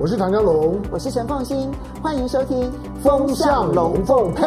[0.00, 2.70] 我是唐江龙，我是陈凤新，欢迎收听
[3.02, 4.44] 《风向龙凤配》。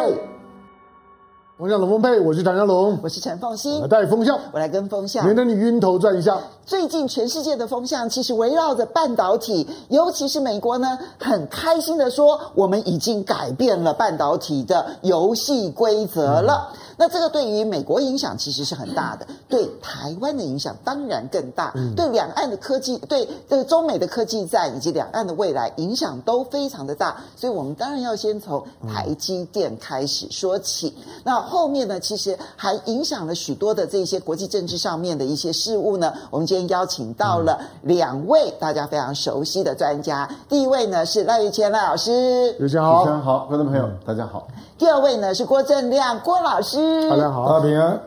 [1.58, 6.40] 风向龙凤配，我是唐江龙，我是陈凤新，我带风向，我来跟风向，免得你晕头转向。
[6.64, 16.72] 最近全世界的风向其实围绕着半导体，尤其是美国呢，很开心的说，我们已经改变了半导体的游戏规则了。
[16.74, 30.94] 嗯那这个对于美国影响其实是很大的，对台湾的影响当然更大，对两岸的科技，对这个中美的科技战以及两岸的未来影响都非常的大，所以我们当然要先从台积电开始说起。
[31.24, 36.12] 那后面呢，其实还影响了许多的这些国际政治上面的一些事物呢。
[36.30, 44.46] 我们今天邀请到了两位大家非常熟悉的专家，第一位呢是赖玉谦赖老师，大家好，好，观众朋友大家好。
[44.76, 48.00] 第二位呢是郭正亮郭老师，大家好，大家平安。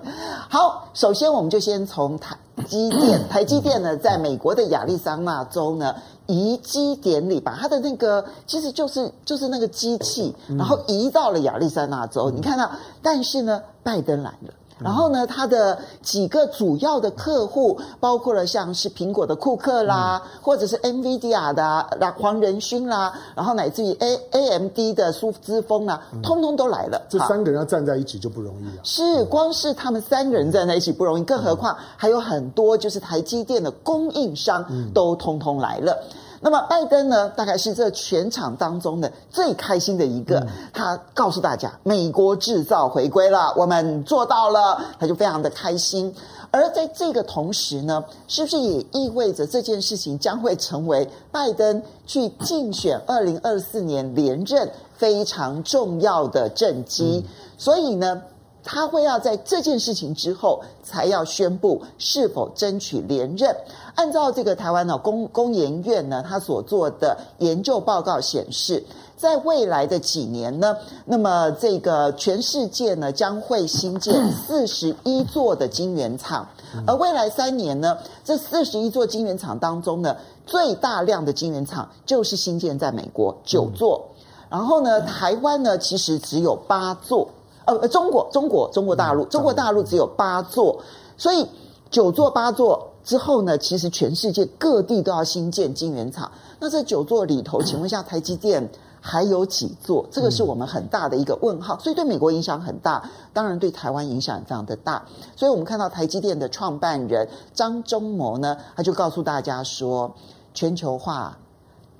[0.50, 5.95] 好，首先我们就先从台积电， 台积电呢在美国的亚利桑那州呢
[6.27, 12.30] 移机典礼，把它的那个其实就是就是那个机器，然后移到了亚利桑那州。
[12.30, 12.69] 你看到，
[13.02, 14.53] 但是呢，拜登来了。
[14.78, 27.02] 然后呢，他的几个主要的客户，包括了像是苹果的库克啦，嗯、或者是 NVIDIA 的黄仁勋啦，然后乃至于 A AMD 的苏姿丰啦，通通都来了。
[27.09, 28.84] 这三个人要站在一起就不容易啊！
[28.84, 36.03] 是，光是他们三个人站在一起不容易，更何况还有很多就是台积电的供应商都通通来了。
[36.45, 40.38] 那么拜登呢，大概是这全场当中的最开心的一个。
[40.41, 46.13] 嗯、他告诉大家，美国制造回归了，我们做到了，他就非常的开心。
[46.51, 57.25] 而在这个同时呢，是不是也意味着这件事情将会成为拜登去竞选二零二四年连任非常重要的政绩？
[57.25, 58.21] 嗯、所以呢，
[58.66, 63.55] 他会要在这件事情之后才要宣布是否争取连任。
[63.94, 68.83] 按照这个台湾的工工研院呢，他所做的研究报告显示，
[69.16, 76.50] 在未来的几年呢，那么这个全世界呢将会新建四十一座的晶圆厂，
[76.88, 84.09] 而未来三年呢，这四十一座晶圆厂当中呢，最大量的晶圆厂就是新建在美国九座，
[84.50, 87.29] 然后呢，台湾呢其实只有八座。
[87.66, 90.81] 呃，中国，中国，中国大陆，中国大陆只有八座，
[91.18, 91.48] 所以
[91.90, 96.31] 九座八座之后呢，其实全世界各地都要新建晶圆厂。
[96.59, 98.70] 那这九座里头，请问一下，台积电
[99.02, 100.06] 还有几座？
[100.12, 101.78] 这个是我们很大的一个问号。
[101.80, 105.06] 所以对美国影响很大，当然对台湾影响也非常的大。
[105.36, 110.12] 所以我们看到台积电的创办人张忠谋呢，他就告诉大家说，
[110.53, 111.38] 全球化、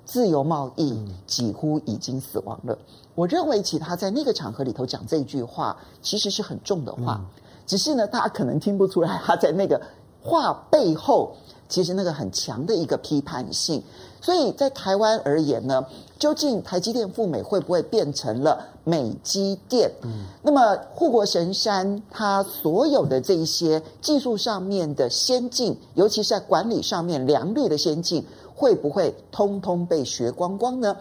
[0.04, 2.76] 自由贸易几乎已经死亡了。
[3.16, 7.18] 我认为，其他在那个场合里头讲这句话，其实是很重的话。
[7.18, 7.26] 嗯、
[7.66, 9.80] 只是呢，大家可能听不出来，他在那个
[10.22, 11.34] 话背后，
[11.66, 13.82] 其实那个很强的一个批判性。
[14.20, 15.86] 所以在台湾而言呢，
[16.18, 19.90] 究竟台积电赴美会不会变成了美积电？
[20.02, 30.94] 嗯，那么护国神山它所有的这一些技术上面的先进，尤其是在管理上面良率的先进，会不会通通被学光光呢？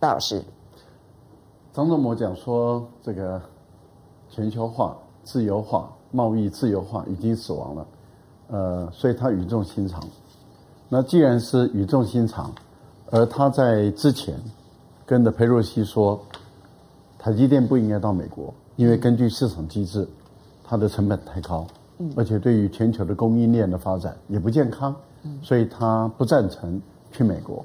[0.00, 0.44] 赖老师。
[1.76, 3.38] 张忠谋讲说，这个
[4.30, 7.86] 全球化、自由化、贸易自由化已经死亡了，
[8.48, 10.02] 呃，所以他语重心长。
[10.88, 12.50] 那既然是语重心长，
[13.10, 14.40] 而他在之前
[15.04, 16.18] 跟着裴洛西说，
[17.18, 20.08] 台积电不应该到美国，因为根据市场机制，
[20.64, 21.66] 它的成本太高，
[22.16, 24.96] 而且对于全球的供应链的发展也不健康，
[25.42, 26.80] 所以他不赞成
[27.12, 27.62] 去美国。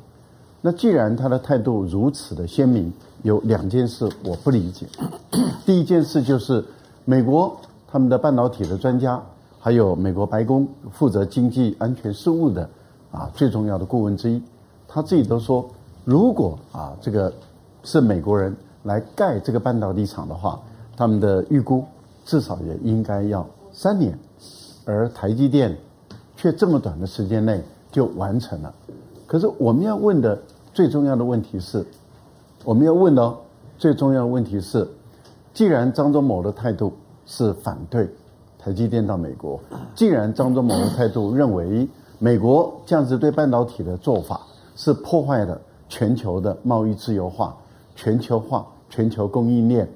[0.62, 4.86] 那既然他的态度如此的鲜明，有两件事我不理解。
[5.66, 6.64] 第一件事就是，
[7.04, 7.58] 美国
[7.88, 9.22] 他们的半导体的专家，
[9.60, 12.70] 还有美国白宫负责经济安全事务的
[13.12, 14.42] 啊最重要的顾问之一，
[14.88, 15.68] 他自己都说，
[16.06, 17.34] 如果啊这个
[17.84, 20.62] 是美国人来盖这个半导体厂的话，
[20.96, 21.84] 他们的预估
[22.24, 24.16] 至少也应该要三年，
[24.86, 25.76] 而台积电
[26.38, 28.72] 却这么短的时间内就完成了。
[29.26, 30.38] 可是我们要问的
[30.74, 31.86] 最重要的问题是。
[32.64, 33.36] 我们要问的
[33.78, 34.88] 最重要的问题是：
[35.54, 36.94] 既然张忠谋的态度
[37.26, 38.08] 是反对
[38.60, 39.60] 台积电到美国，
[39.96, 41.88] 既然张忠谋的态度认为
[42.20, 44.42] 美国这样子对半导体的做法
[44.76, 45.60] 是破坏了
[45.90, 47.58] 全球的贸易自由化、
[47.96, 49.90] 全球化、全球供应链，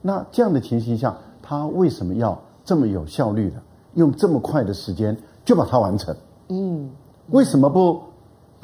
[0.00, 3.56] 那这样的情形下，他为什么要这么有效率的
[3.94, 6.14] 用这么快的时间就把它完成？
[6.48, 6.88] 嗯，
[7.30, 8.00] 为什么不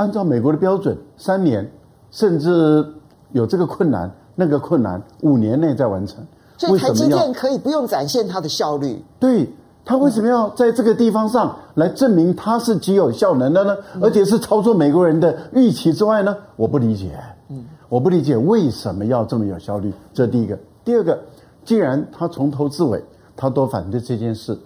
[0.03, 1.71] 按照美国的标准三年，
[2.11, 2.85] 甚至？
[3.31, 6.23] 有这个困难，那个困难，五年内再完成。
[6.59, 9.03] 所以台积电可以不用展现它的效率。
[9.19, 9.49] 对，
[9.87, 13.75] 他为什么要在这个地方上来证明它是极有效能的呢？
[14.03, 16.37] 而且是超出美国人的预期之外呢？
[16.57, 17.19] 我不理解，
[17.49, 19.91] 嗯，我不理解为什么要这么有效率。
[20.13, 21.19] 这第一个，第二个，
[21.65, 23.03] 既然他从头至尾
[23.35, 24.59] 他都反对这件事，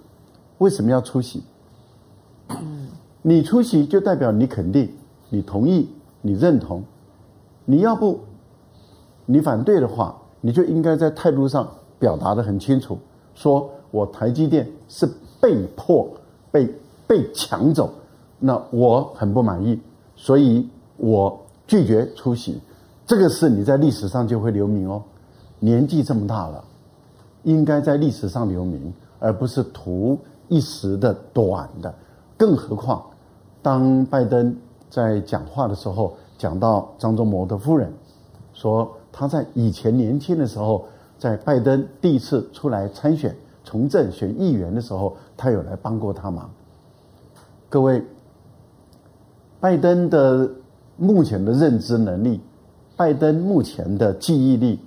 [0.57, 1.41] 为什么要出席？
[3.21, 4.91] 你出席就代表你肯定、
[5.29, 5.89] 你同意、
[6.21, 6.83] 你认同。
[7.65, 8.19] 你要不，
[9.25, 11.69] 你反对的话，你就应该在态度上
[11.99, 12.97] 表达得很清楚，
[13.33, 13.69] 说。
[13.89, 15.09] 我台积电是
[15.39, 16.05] 被迫
[16.51, 16.69] 被
[17.07, 17.89] 被抢走，
[18.37, 19.79] 那我很不满意，
[20.13, 22.59] 所以我拒绝出席。
[23.05, 25.01] 这个事你在历史上就会留名哦。
[25.59, 26.61] 年纪这么大了，
[27.43, 30.19] 应该在历史上留名，而不是图
[30.49, 31.95] 一时的短的。
[32.35, 33.01] 更何况，
[33.61, 34.53] 当拜登
[34.89, 37.91] 在讲话的时候讲到张忠谋的夫人，
[38.53, 40.85] 说他在以前年轻的时候，
[41.17, 43.35] 在拜登第一次出来参选。
[43.63, 46.49] 从政选议员的时候，他有来帮过他忙。
[47.67, 48.01] 各位，
[49.59, 50.49] 拜登的
[50.95, 52.39] 目前的认知能力，
[52.95, 54.79] 拜登目前的记忆力，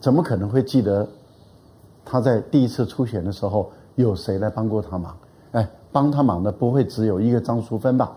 [0.00, 1.08] 怎么可能会记得
[2.04, 5.16] 他在第一次初选的时候有谁来帮过他忙？
[5.52, 8.14] 哎，帮他忙的不会只有一个张淑芬吧？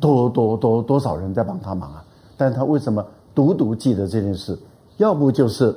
[0.00, 2.04] 多多多多少人在帮他忙啊？
[2.36, 3.04] 但他为什么
[3.34, 4.58] 独独记得这件事？
[4.96, 5.74] 要不就是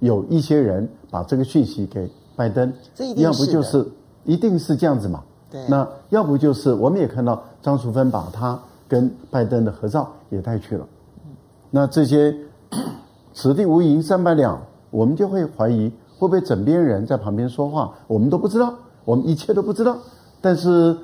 [0.00, 2.10] 有一些人把这个讯息给。
[2.36, 2.70] 拜登，
[3.16, 3.82] 要不就是
[4.24, 5.22] 一定是这样子嘛？
[5.50, 5.58] 对。
[5.70, 10.86] 那要不就是我们也看到张淑芬把他跟拜登的合照也带去了。
[11.70, 12.36] 那这些
[13.32, 15.88] 此地无银三百两，我们就会怀疑
[16.18, 18.74] 会不会枕边人在旁边说话，我们都不知道，
[19.06, 19.96] 我们一切都不知道。
[20.42, 20.94] 但是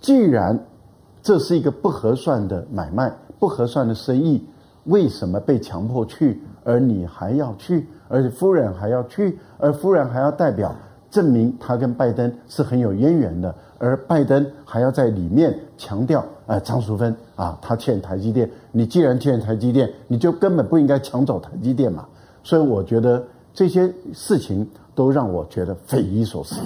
[0.00, 0.64] 既然
[1.22, 4.44] 这是一个不合算的买卖，不合算的生意，
[4.86, 7.86] 为什么被强迫去，而你还要去？
[8.08, 10.74] 而且夫人还要去，而夫人还要代表
[11.08, 22.04] 证明他跟拜登是很有渊源的，而拜登还要在里面强调，呃，张淑芬啊，他欠台积电，你既然欠台积电，你就根本不应该抢走台积电嘛。
[22.42, 23.24] 所以我觉得
[23.54, 26.56] 这些事情都让我觉得匪夷所思。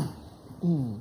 [0.62, 0.94] 嗯。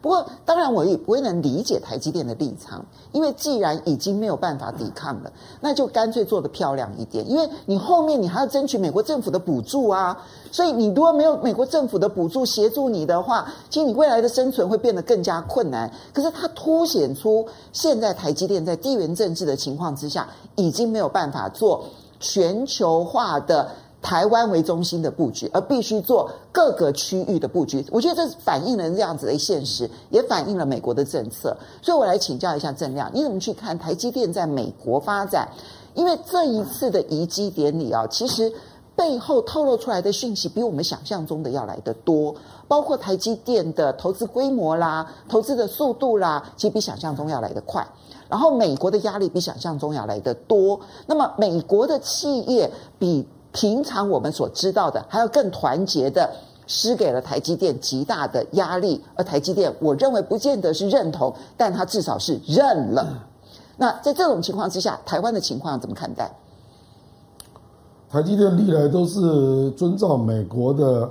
[0.00, 7.28] 不过，当然我也不会能理解台积电的立场，因为既然已经没有办法抵抗了，那就干脆做得漂亮一点。
[7.30, 10.16] 因为你后面你还要争取美国政府的补助啊，
[10.50, 15.90] 所以你如果没有美国政府的补助协助你的话，其实你未来的生存会变得更加困难。
[16.12, 21.84] 可是它凸显出现在台积电在地缘政治的情况之下，已经没有办法做
[22.20, 23.70] 全球化的。
[24.04, 27.82] 台湾为中心的布局，而必须做各个区域的布局。
[27.90, 31.56] 我觉得这反映了这样子的现实，也反映了美国的政策。
[31.80, 35.48] 所以我来请教一下郑亮，你怎么去看台积电在美国发展？
[35.94, 38.52] 因为这一次的移机典礼啊，其实
[38.94, 42.34] 背后透露出来的讯息比我们想象中的要来得多，
[42.68, 47.86] 包括台积电的投资规模啦、投资的速度啦，其实比想象中要来得快。
[48.28, 50.78] 然后美国的压力比想象中要来得多。
[51.06, 56.28] 那么美国的企业比平常我们所知道的，还要更团结的，
[56.66, 59.02] 施给了台积电极大的压力。
[59.14, 63.06] 而台积电，我认为不见得是认同，但他至少是认了。
[63.76, 66.30] 那在这种情况之下，台湾的情况怎么看待？
[68.10, 71.08] 台积电历来都是遵照美国的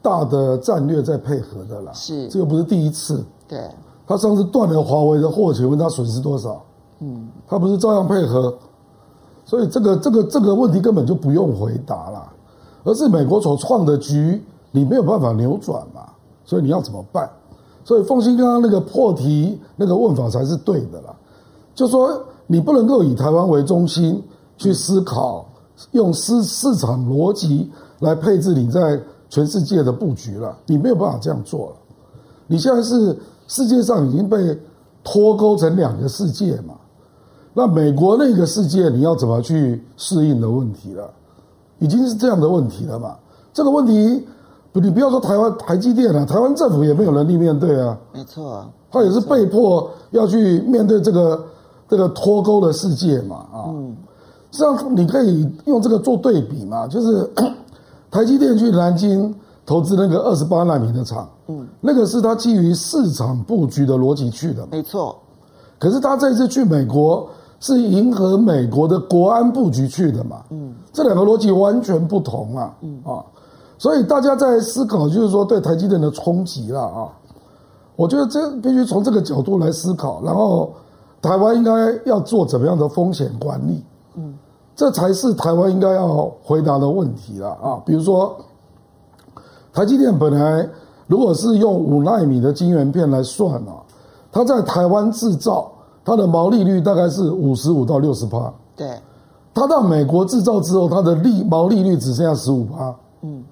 [0.00, 1.92] 大的战略在配合的啦。
[1.92, 3.24] 是，这个不是第一次。
[3.48, 3.68] 对，
[4.06, 6.64] 他上次断了华为的货，请问他损失多少？
[7.00, 8.56] 嗯，他不是照样配合？
[9.54, 12.28] 所以这个这个这个问题根本就不用回答了，
[12.82, 16.00] 而是美国所创的局，你没有办法扭转嘛。
[16.44, 17.30] 所以你要怎么办？
[17.84, 21.14] 所以凤新刚刚那个破题那个问法才是对的啦，
[21.72, 24.20] 就说你不能够以台湾为中心
[24.56, 25.46] 去思考，
[25.92, 29.00] 用市市场逻辑来配置你在
[29.30, 31.76] 全世界的布局了，你没有办法这样做了。
[32.48, 34.36] 你现在是世界上已经被
[35.04, 36.74] 脱钩成两个世界嘛。
[37.56, 41.08] 那美国那个世界，你要怎么去适应的问题了？
[41.78, 43.16] 已经是这样的问题了嘛？
[43.52, 44.26] 这个问题，
[44.72, 47.96] 你不要说台湾台积电了，台湾政府也没有能力面对啊。
[48.12, 51.44] 没错，他也是被迫要去面对这个
[51.88, 53.36] 这个脱钩的世界嘛。
[53.52, 53.94] 啊，嗯，
[54.50, 56.88] 这样你可以用这个做对比嘛？
[56.88, 57.30] 就是
[58.10, 59.32] 台积电去南京
[59.64, 64.66] 投资那个二十八纳米的厂，嗯，那个是他基于市场布局的逻辑去的。
[64.72, 65.16] 没错，
[65.78, 67.28] 可是他这次去美国。
[67.64, 70.42] 是迎合美国的国安布局去的嘛？
[70.50, 72.76] 嗯，这两个逻辑完全不同啊！
[72.82, 73.24] 嗯啊，
[73.78, 77.08] 所以大家在思考，就是说对台积电的冲击了啊。
[77.96, 80.74] 我觉得这必须从这个角度来思考，然后
[81.22, 81.72] 台湾应该
[82.04, 83.82] 要做怎么样的风险管理？
[84.16, 84.34] 嗯，
[84.76, 87.80] 这才是台湾应该要回答的问题了啊。
[87.86, 88.36] 比如说，
[89.72, 90.68] 台积电本来
[91.06, 93.80] 如果是用五纳米的晶圆片来算啊，
[94.30, 95.72] 它在台湾制造，
[96.04, 98.52] 它的毛利率大概是五十五到六十趴。
[98.76, 99.00] 对，
[99.54, 102.94] 它到美国制造之后，它的利毛利率只剩下十五趴。
[103.22, 103.42] 嗯，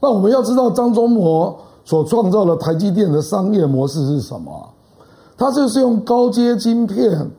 [0.00, 4.68] 那我们要知道张忠谋所创造的台积电的商业模式是什么？
[5.36, 7.30] 它就是用高阶晶片，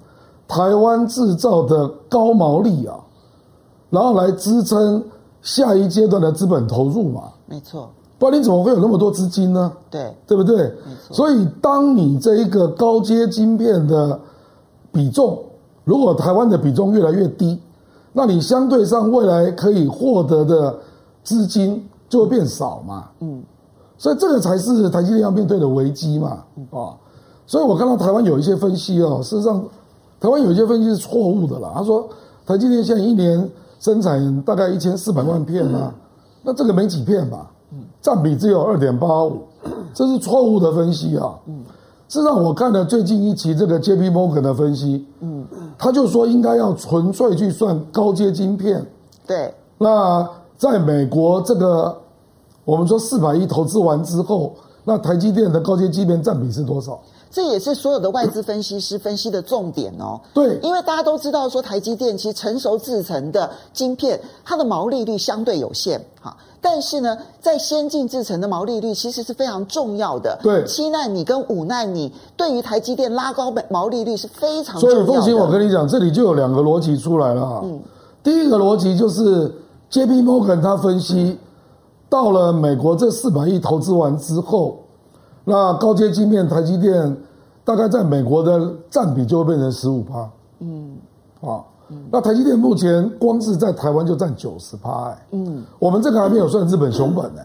[0.47, 2.95] 台湾制造的高毛利啊，
[3.89, 5.03] 然后来支撑
[5.41, 7.23] 下一阶段的资本投入嘛。
[7.45, 9.71] 没错，不然你怎么会有那么多资金呢？
[9.91, 10.73] 对，对不对？
[11.11, 14.17] 所以当你这一个高阶晶片的
[14.91, 15.39] 比重，
[15.83, 17.59] 如果台湾的比重越来越低，
[18.13, 20.75] 那你相对上未来可以获得的
[21.23, 23.09] 资金就会变少嘛。
[23.19, 23.43] 嗯，
[23.97, 26.43] 所以这个才是台积电要面对的危机嘛。
[26.71, 26.95] 啊，
[27.45, 29.63] 所以我看到台湾有一些分析哦，事实上
[30.19, 31.71] 台湾有一些分析是错误的啦。
[31.75, 32.07] 他说
[32.45, 35.93] 台积电现在一年生产大概一千四百万片啊，
[36.43, 37.49] 那这个没几片吧？
[38.01, 39.43] 占比只有二点八五，
[39.93, 41.37] 这是错误的分析啊。
[42.09, 44.09] 事实上，我看了最近一期这个 J.P.
[44.09, 45.45] Morgan 的分析，嗯，
[45.77, 48.83] 他就说应该要纯粹去算高阶晶片。
[49.27, 49.53] 对。
[49.77, 51.95] 那在美国这个
[52.65, 56.99] 我们说四百亿投资完之后，那台积电的高阶晶片占比是多少？
[57.31, 60.19] 这也是所有的外资分析师分析的重点哦。
[60.33, 66.35] 对，因为大家都知道说台积电其实成熟制成的晶片，它的毛利率相对有限，哈。
[66.61, 70.37] 但是呢，在先进制程的毛利率其实是非常重要的。
[70.43, 75.05] 对，七纳米跟五纳米对于台积电拉高毛利率是非常重要的。
[75.05, 77.61] 所以，凤琴，我跟你讲，这里就有两个逻辑出来了。
[77.63, 77.79] 嗯，
[78.21, 79.49] 第一个逻辑就是
[79.89, 80.21] J.P.
[80.21, 81.37] Morgan 他分析，
[82.09, 84.79] 到了美国这四百亿投资完之后，
[85.43, 87.17] 那高阶晶片台积电
[87.63, 90.29] 大概在美国的占比就会变成十五趴。
[90.59, 90.97] 嗯，
[91.41, 91.63] 啊。
[92.11, 97.41] 那台积电目前光是在台湾就占九十趴，哎，嗯，我们这个还没有算日本熊本呢。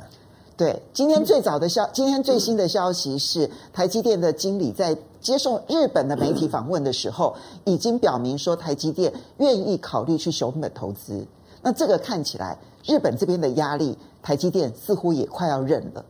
[0.54, 7.34] 对，今天最早的消，今天最新的消息是，台积电的经理在接受日本的媒体访问的时候，
[7.64, 11.26] 已经表明说台积电愿意考虑去熊本投资。
[11.62, 16.04] 那这个看起来，日本这边的压力，台积电似乎也快要认了。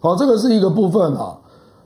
[0.00, 1.36] 好，这个是一个部分啊，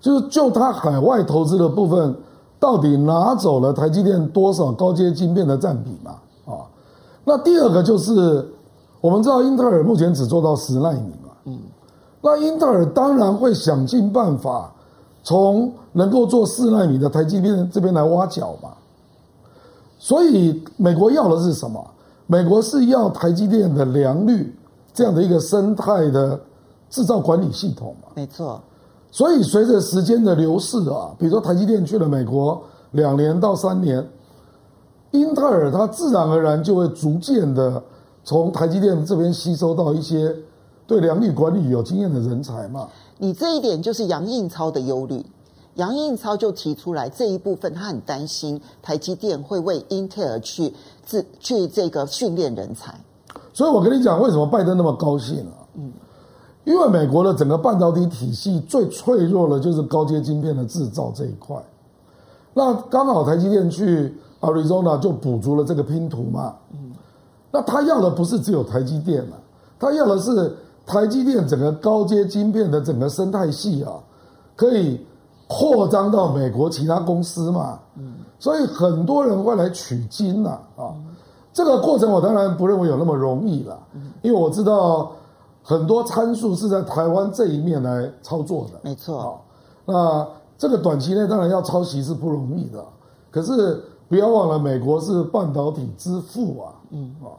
[0.01, 2.15] 就是就它海外投资的部分。
[2.63, 6.13] 到底拿走了台积电多少高阶晶片的占比嘛？
[6.47, 6.63] 啊，
[7.25, 8.49] 那第二个就是
[9.01, 11.59] 我们知道英特尔目前只做到十纳米嘛，嗯，
[12.21, 14.73] 那英特尔当然会想尽办法
[15.25, 18.69] 从能够做四纳米的台积电这边来挖角嘛。
[19.99, 21.85] 所以美国要的是什么？
[22.29, 24.57] 美国是要台积电的良率
[24.95, 26.39] 这样的一个生态的
[26.93, 28.11] 制造管理系统嘛？
[28.15, 28.61] 没错。
[29.11, 34.07] 所以，随着时间的流逝啊，比如说台积电去了美国两年到三年，
[35.11, 37.83] 英特尔它自然而然就会逐渐的
[38.25, 40.35] 从台积电这边吸收到一些
[40.87, 42.89] 对良率管理有经验的人才嘛。
[43.19, 45.25] 你这一点就是杨应超的忧虑，
[45.75, 50.73] 杨应超就提出来这一部分，他很担心台积电会为英特尔去
[51.05, 52.95] 自去这个训练人才。
[53.53, 55.69] 所以我跟你讲，为什么拜登那么高兴啊？
[55.75, 55.93] 嗯。
[56.65, 61.57] 因为美国的整个半导体体系最脆弱的，就是高阶晶片的制造这一块。
[62.55, 66.55] 那刚好台积电去 Arizona 就补足了这个拼图嘛。
[66.73, 66.93] 嗯。
[67.51, 69.35] 那他要的不是只有台积电啊，
[69.77, 73.95] 他要的是台积电整个高阶晶片的整个生态系啊，
[74.55, 75.05] 可以
[75.49, 77.81] 扩张到美国其他公司嘛。
[77.97, 78.13] 嗯。
[78.39, 80.61] 所以很多人会来取经啊。
[80.77, 80.95] 啊。
[81.53, 83.77] 这个过程我当然不认为有那么容易了，
[84.23, 85.11] 因为我知道。
[85.63, 89.41] 很多参数是在台湾这一面来操作的，没错。
[89.85, 90.27] 那
[90.59, 92.85] 这个短期内当然要抄袭是不容易的，
[93.31, 97.15] 可是不要忘了，美国是半导体之父啊，嗯。
[97.23, 97.31] 啊，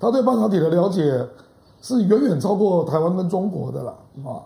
[0.00, 1.26] 他对半导体的了解
[1.80, 4.40] 是远远超过台湾跟中国的啦，啊，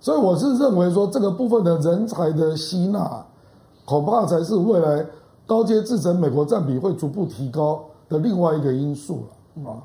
[0.00, 3.24] 所以我是认为说这个部分的人才的吸纳，
[3.84, 5.06] 恐怕才是未来
[5.46, 9.24] 高阶制程美国占比会逐步提高的另外一个因素
[9.64, 9.82] 了，啊，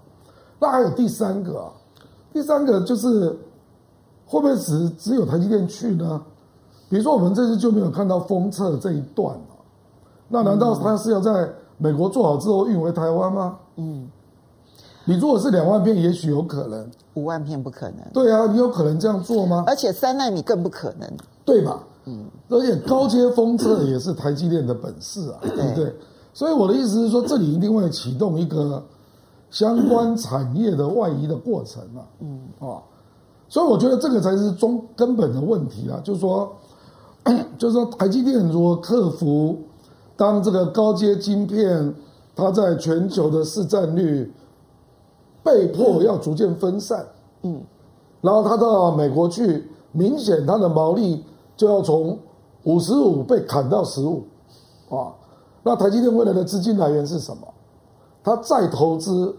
[0.60, 1.72] 那还有第三个啊。
[2.32, 3.30] 第三个就是
[4.26, 6.22] 会不会只只有台积电去呢？
[6.90, 9.36] 比如说我们这次就没有看到封测这一段，
[10.28, 13.58] 那难道它是要在美国做好之后运回台湾吗？
[13.78, 14.08] 嗯，
[15.06, 16.84] 你如果是两万片，也许有可能；
[17.16, 18.00] 五万片不可能。
[18.14, 19.64] 对啊，你有可能这样做吗？
[19.68, 21.08] 而且三奈米更不可能，
[21.46, 21.84] 对吧？
[22.06, 25.96] 嗯，而且高阶封测也是台积电的本事啊，对不对？
[26.34, 28.84] 所以我的意思是说，这里一定会启动一个。
[29.52, 32.40] 相关产业的外移的过程啊，嗯。
[32.60, 32.82] 啊，
[33.48, 36.52] 所以我觉得这个才是中根本的问题啊，就是说，
[37.58, 39.58] 就是说台积电如果克服
[40.16, 41.94] 当这个高阶晶片
[42.36, 44.32] 它在全球的市占率
[45.44, 47.06] 被迫要逐渐分散，
[47.42, 47.62] 嗯，
[48.22, 51.24] 然后它到美国去明显它的毛利
[51.58, 52.20] 就要从
[52.64, 54.24] 五十五被砍到十五，
[54.90, 55.16] 啊，
[55.64, 57.48] 那台积电未来的资金来源是什么？
[58.22, 59.34] 它再投资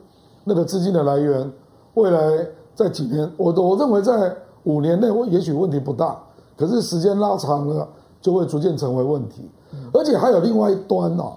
[0.45, 1.53] 那个资金的来源，
[1.95, 6.19] 未来在几年，我我认为在五年内，也许问题不大，
[6.57, 7.87] 可是时间拉长了，
[8.21, 9.49] 就会逐渐成为问题。
[9.93, 11.33] 而且还有另外一端哦，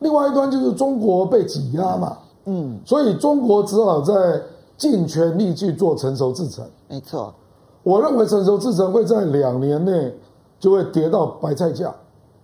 [0.00, 4.40] 另外一端就是中国被挤压嘛，嗯，所以中国只好在
[4.76, 6.64] 尽全力去做成熟制程。
[6.88, 7.32] 没错，
[7.82, 10.14] 我认为成熟制程会在两年内
[10.58, 11.94] 就会跌到白菜价，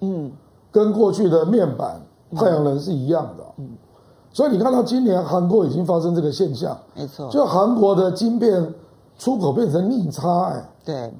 [0.00, 0.32] 嗯，
[0.72, 2.00] 跟过去的面板、
[2.34, 3.68] 太阳能是一样的，嗯，
[4.32, 8.74] 所以你看到今年韩国已经发生这个现象，没错，就韩国的晶片
[9.18, 11.12] 出口变成逆差，哎，对，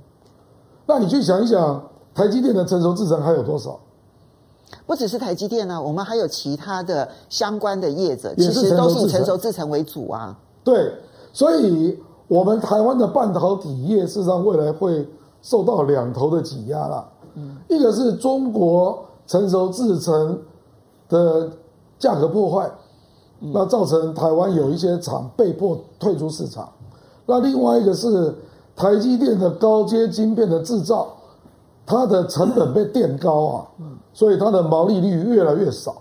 [0.87, 1.83] 那你去想一想，
[2.15, 3.79] 台积电的成熟制程还有多少？
[4.87, 10.37] 不只是台积电啊，我们还有其他的相关的业者，其实都是以成熟制程为主啊。
[10.63, 10.95] 对，
[11.33, 11.99] 所以
[12.29, 15.09] 我们台湾的半导体业事实上未来会
[15.43, 17.09] 受到两头的挤压啦。
[17.35, 20.39] 嗯，一个是中国成熟制程
[21.09, 21.51] 的
[21.99, 22.71] 价格破坏，
[23.41, 26.69] 那造成台湾有一些厂被迫退出市场。
[27.27, 28.35] 那另外一个是
[28.77, 31.17] 台积电的高阶晶片的制造。
[31.87, 33.67] 它的成本被垫高啊，
[34.13, 35.97] 所以它的毛利率越来越少，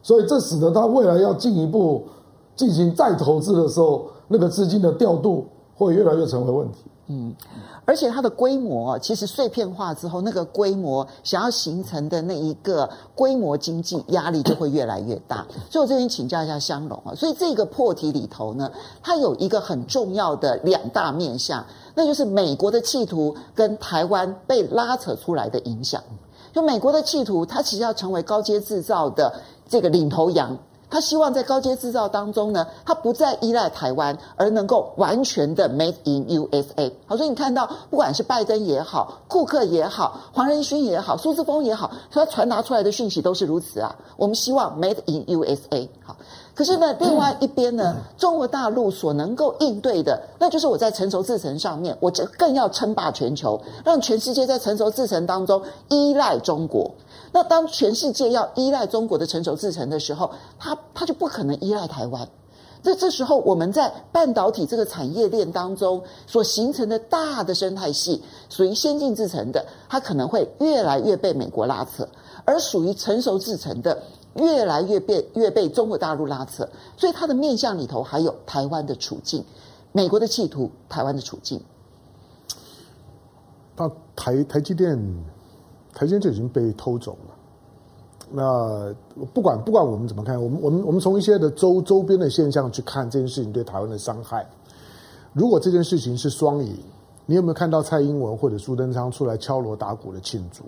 [0.00, 2.04] 所以这使得它未来要进一步
[2.54, 5.46] 进行再投资的时候，那个资金的调度
[5.84, 6.78] 会越来越成为问题。
[7.08, 7.34] 嗯，
[7.84, 15.44] 而且它的规模其实碎片化之后，那个规模想要形成的那一个规模经济压力就会越来越大。
[15.68, 18.70] 所以我这边请教一下香龙啊，所以这个破题里头呢，
[19.02, 21.62] 它有一个很重要的两大面向。
[21.94, 26.02] 那就是美国的企图跟台湾被拉扯出来的影响。
[26.52, 29.34] 就美国的企图，它其实要成为高阶制造的
[29.68, 30.56] 这个领头羊。
[30.92, 36.92] 他希望在高阶制造当中呢，他不再依赖台湾，而能够完全的 Made in USA。
[37.06, 43.96] 好，所以你看到，不管是拜登也好，库克也好，黄仁勋也好，苏志峰也好，他传达出来的讯息都是如此啊。
[44.18, 45.88] 我们希望 Made in USA。
[46.04, 46.14] 好。
[46.54, 56.90] 可是呢， 另外一边呢，中国大陆所能够应对的，那就是我在成熟制程上面，我就更要称霸全球，让全世界在成熟制程当中依赖中国。
[57.32, 62.28] 那当全世界要依赖中国的成熟制程的时候，它它就不可能依赖台湾。
[62.82, 72.04] 这这时候，我们在半导体这个产业链当中所形成的大的生态系，属于先进制程的，它可能会越来越被美国拉扯；
[72.44, 74.02] 而属于成熟制程的，
[74.34, 79.44] 越来越被越被中国大陆拉扯，所以它的面向里头还有台湾的处境，
[79.92, 81.62] 美国的企图，台湾的处境。
[83.76, 84.98] 那台台积电，
[85.94, 87.34] 台积电就已经被偷走了。
[88.30, 88.94] 那
[89.34, 94.46] 不管不管我们怎么看，我们我们我们从一些的周周边的现象去看这件事情对台湾的伤害。
[95.34, 96.76] 如果这件事情是双赢，
[97.26, 100.62] 你有没有看到蔡英文或者苏贞昌出来敲锣打鼓的庆祝？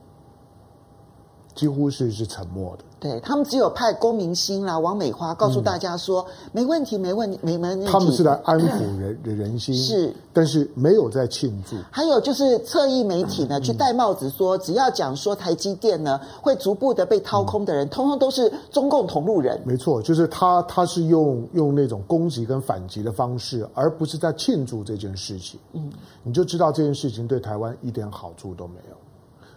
[1.55, 2.85] 几乎是是沉默的。
[2.99, 7.87] 对，他们只有派龚明鑫啦、王美花告诉大家说、嗯、没问题，没问题，没问题。
[7.87, 11.77] 他们是来安抚人的人心，是，但是没有在庆祝。
[11.91, 19.61] 还有就是侧翼媒体呢，嗯、去戴帽子说，只要讲说台积电呢会逐步的被掏空的人，嗯、通通都是中共同路人。
[19.67, 25.61] 没错，就是他，他是用用那种攻击跟反击的方式，而不是在庆祝这件事情。
[25.75, 28.97] 嗯，你就知道这件事情对台湾一点好处都没有。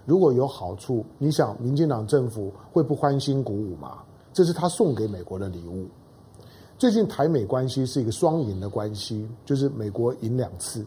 [0.08, 3.98] 如果有好处，你想民进党政府会不欢欣鼓舞吗？
[4.32, 5.86] 这是他送给美国的礼物。
[6.78, 10.86] 最近台美关系是一个双赢的关系，就是美国赢两次，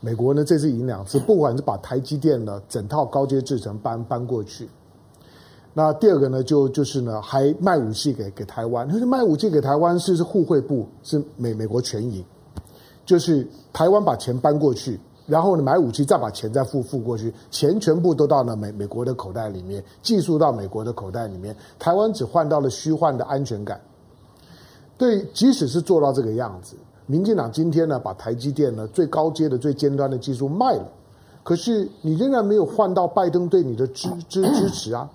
[0.00, 4.66] 美国呢这次赢两次，不管是把台积电呢整套高阶制程搬搬过去，
[5.74, 12.24] 那第二个呢就就是呢还卖武器给给台湾，就是卖武器给台湾是是互惠部是美美国全赢，
[13.04, 14.98] 就是台湾把钱搬过去。
[15.26, 23.80] 然后呢，买武器再把钱再付付过去，钱全部都到了美美国的口袋里面，技术到美国的口袋里面，台湾只换到了虚幻的安全感。
[24.98, 30.86] 对，即使是做到这个样子，民进党今天呢，把台积电呢最高阶的最尖端的技术卖了，
[31.42, 35.08] 可是你仍然没有换到拜登对你的支支支持啊，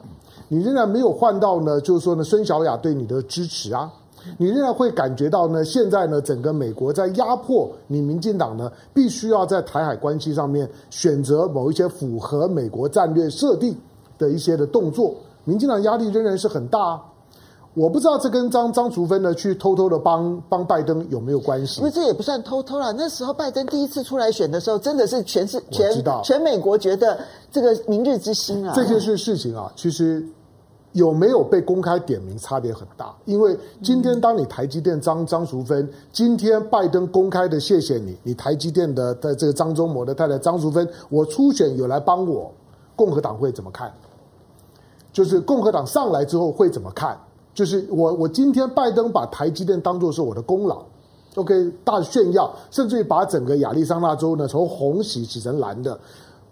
[0.47, 3.91] 你仍然没有换到呢，就是说呢，孙小雅对你的支持啊。
[4.37, 13.75] 你仍然会感觉到呢，现在呢，整个美国在压迫你，民进党呢，必须要在台海关系上面选择某一些符合美国战略设定
[14.17, 15.15] 的一些的动作。
[15.43, 17.01] 民进党压力仍然是很大啊。
[17.73, 21.79] 我不知道这跟张张淑芬呢去偷偷的帮帮拜登有没有关系？
[21.79, 22.91] 因为这也不算偷偷了。
[22.93, 27.19] 那时候拜登第一次出来选的时候，真的是全是全全美国觉得
[27.51, 28.73] 这个明日之星啊。
[28.75, 30.25] 这件事事情啊，其实。
[30.97, 33.15] 有没有被公开点名差别很大。
[33.25, 42.51] 因为今天当你台积电张张淑芬，今天拜登公开的谢谢你，你台积电的的这个张忠谋的太太张淑芬，我初选有来帮我，
[42.95, 43.93] 共和党会怎么看？
[45.13, 47.17] 就是共和党上来之后会怎么看？
[47.53, 50.83] 就是我我今天拜登把台积电当作是我的功劳
[51.35, 55.99] ，OK 大炫耀，甚至于把整个亚利桑那州呢从红洗洗成蓝的。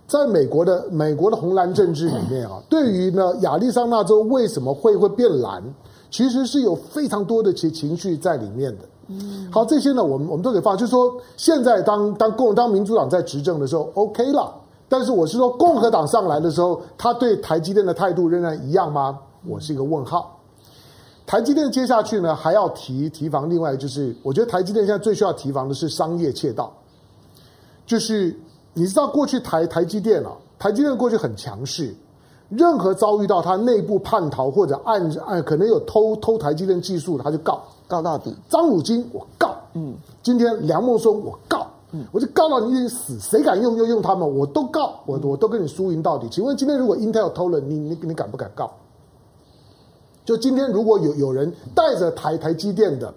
[0.08, 5.64] 在美国的美国的红蓝政治里面啊， 对于呢亚利桑那州为什么会会变蓝，
[6.12, 8.86] 其实是有非常多的情情绪在里面的。
[9.52, 14.54] 好，这些呢我们我们都可以放，就是说现在当当共当民主党在执政的时候，OK 了。
[14.88, 19.18] 但是我是说，共和党上来的时候，他对台积电的态度仍然一样吗？
[19.48, 20.40] 我是一个问号。
[21.26, 23.50] 台积电接下去呢，还要提提防。
[23.50, 26.72] 另外就是，我觉得台积电现在最需要提防的是商业窃盗。
[27.84, 28.40] 就是
[28.76, 31.96] 你知道，过去台台积电啊，台积电过去很强势，
[32.50, 38.36] 任何遭遇到他内部叛逃或者暗暗可能有偷偷台积电技术，他就告告到底。
[38.48, 41.66] 张汝京我告，嗯，今天梁孟松我告。
[42.12, 46.28] 我就告到你死，谁敢用就用他们，我都告，我我都跟你输赢到底。
[46.30, 48.70] 请问今天如果 Intel 偷了，你你你敢不敢告？
[50.26, 53.14] 就今天如果有有人带着台台积电的，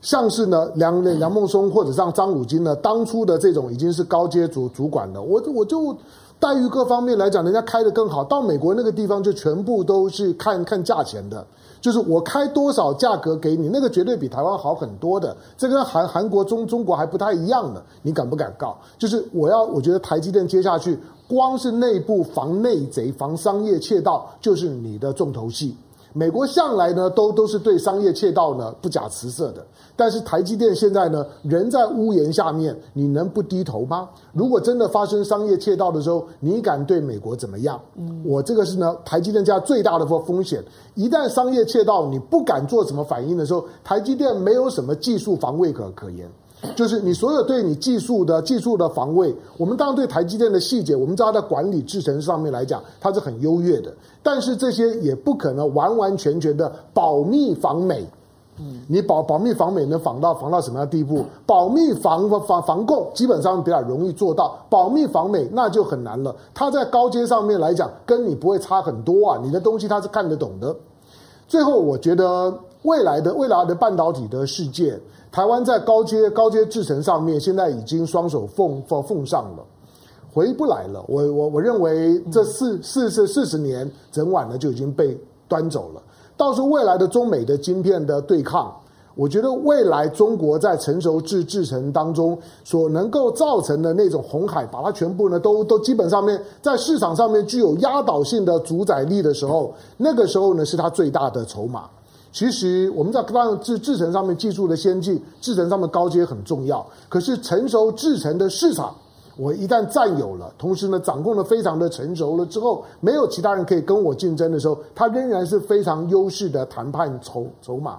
[0.00, 5.96] 像是呢梁梁孟松或者像张汝京呢，当初的这种已经是高阶主主管了，我我就
[6.38, 11.44] 待遇各方面来讲，人家开的更好，到美国那个地方就全部都是看看价钱的。
[11.80, 15.36] 就是我开多少价格给你，那个绝对比台湾好很多的。
[15.56, 18.76] 这跟韩韩国、中中国还不太一样的，你敢不敢告？
[18.98, 25.76] 就是我要，我觉得台积电接下去，光是内部防内贼、防商业窃盗，就是你的重头戏。
[26.18, 29.64] 美国向来呢，都都是对商业窃盗呢不假辞色的。
[29.94, 34.08] 但是台积电现在呢，人在屋檐下面，你能不低头吗？
[34.32, 37.80] 如果真的发生商业窃盗的时候，你敢对美国怎么样？
[37.94, 40.60] 嗯，我这个是呢，台积电家最大的风风险。
[40.96, 46.28] 一旦商业窃盗，你不敢做什么反应的时候，台积电没有什么技术防卫可可言。
[46.74, 53.94] 就是你所有对你技术的技术的防卫，我们当然对台积电的细节，我们知道在管理制程上面来讲，它是很优越的。
[54.22, 58.04] 但是这些也不可能完完全全的保密防美。
[58.60, 61.24] 嗯，你保保密防美能防到防到什么样的地步？
[61.46, 66.34] 保密防防防共基本上比较容易做到，保密防美那就很难了。
[66.52, 69.38] 它在高阶上面来讲，跟你不会差很多啊。
[69.40, 70.74] 你的东西它是看得懂的。
[71.46, 74.98] 最后，我觉得未来的未来的半导体的世界。
[75.30, 79.64] 台湾在高阶高阶制程上面，现在已经双手奉奉奉上了，
[80.32, 81.04] 回不来了。
[81.06, 86.02] 我我我认为这四四四四十年整晚呢就已经被端走了。
[86.36, 88.74] 到时候未来的中美的晶片的对抗，
[89.14, 101.90] 我觉得未来中国在成熟制制程当中所能够造成的那种红海，把它全部呢都都基本上面在市场上面具有压倒性的主宰力的时候，那个时候呢是它最大的筹码。
[102.38, 106.86] 其实我们在当制制程上面技术的先进，制程上面高阶很重要。
[107.08, 108.94] 可是成熟制程的市场，
[109.36, 117.98] 我一旦占有了，同时呢掌控的非常的成熟了之后，没有其他人可以跟我竞争的时候，它仍然是非常优势的谈判筹筹码。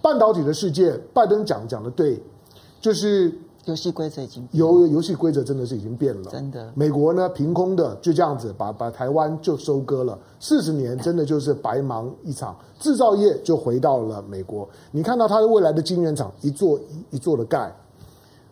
[0.00, 2.22] 半导体的世界，拜登讲讲的对，
[2.80, 3.34] 就是。
[3.70, 6.72] 游戏规则已经游游戏规则真的是已经变了，真的。
[6.74, 14.68] 美国呢，凭空的就这样子把把台湾就收割了，四十年真的就是白忙一场，制造业就回到了美国。
[14.90, 17.72] 你看到它的未来的晶圆厂一座一一座的盖，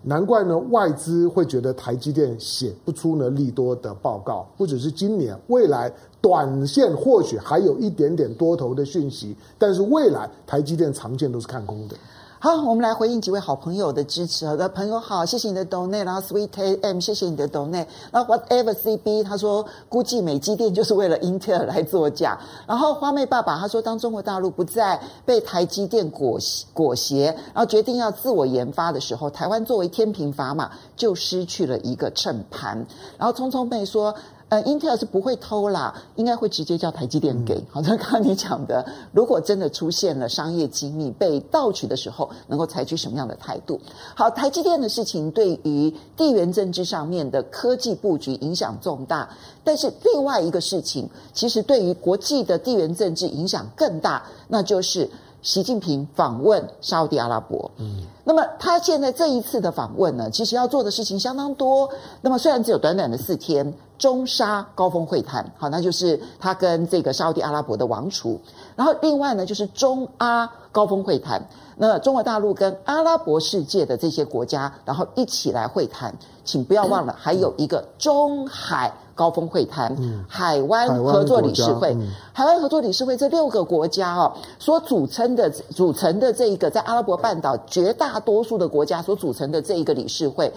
[0.02, 11.96] 难怪呢外资会觉得台积电写不出呢利多的报告，不只是今年，未来短线或许还有一点点多头的讯息，但是未来台积电长线都是看空的。
[12.40, 14.46] 好，我们来回应几位好朋友的支持。
[14.46, 17.84] 好的朋友好，谢谢你的 donate，然后 Sweet M，谢谢你的 donate。
[18.12, 22.38] 然后 Whatever CB，他说估计美积电就是为了英特尔来作假。
[22.64, 26.38] 然后花妹爸爸他说，当中国大陆不再被台积电裹
[26.72, 32.86] 裹挟，然后决定要自我研发的时候，台湾作为天平砝码就失去了一个秤盘。
[33.18, 34.14] 然后聪聪妹说。
[34.48, 37.62] 呃，英特尔是不会偷啦，应该会直接叫台积电给。
[37.70, 38.82] 好像刚刚你讲的，
[39.12, 43.78] 如果真的出现了商业机密被盗取的时候，能够采取什么样的态度？
[44.14, 49.28] 好，台积电的事情对于地缘政治上面的科技布局影响重大，
[49.62, 55.06] 但是另外一个事情，其实对于国际的地缘政治影响更大，那就是
[55.42, 57.70] 习近平访问沙乌地阿拉伯。
[57.76, 61.86] 嗯，那么他现在这一次的访问呢，其实要做的事情相当多。
[62.22, 63.74] 那么虽然只有短短的四天。
[63.98, 68.40] 中沙高峰会谈，好，那就是他跟这个沙乌地阿拉伯的王储，
[68.76, 71.42] 然后另外呢就是中阿高峰会谈，
[71.76, 90.52] 那中国大陆跟阿拉伯世界的这些国家，然后一起来会谈，请不要忘了还有一个中海高峰会谈，嗯、海湾合作理事会，嗯、海湾合作理事会这六个国家哦所组成的组成的这一个在阿拉伯半岛绝大多数的国家所组成的这一个理事会，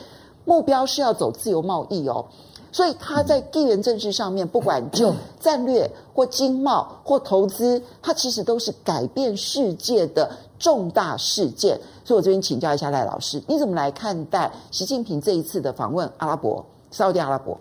[0.46, 2.24] 目标是要走自由贸易哦。
[2.72, 11.78] 所以他在地缘政治上面，不管就战略或经贸或投资，它其实都是改变世界的重大事件。
[12.06, 17.60] 所以我这边请教一下赖老师，你怎么来看待习近平这一次的访问阿拉伯、沙乌地阿拉伯？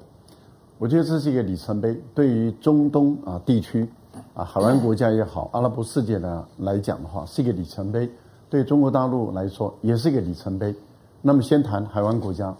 [0.78, 3.88] 我觉得这是一个里程碑，对于中东啊地区
[4.32, 8.08] 啊海湾国家也好，阿拉伯世界呢来讲的话，是一个里程碑；
[8.48, 10.72] 对中国大陆来说，也是一个里程碑。
[11.20, 12.54] 那么先谈海湾国家。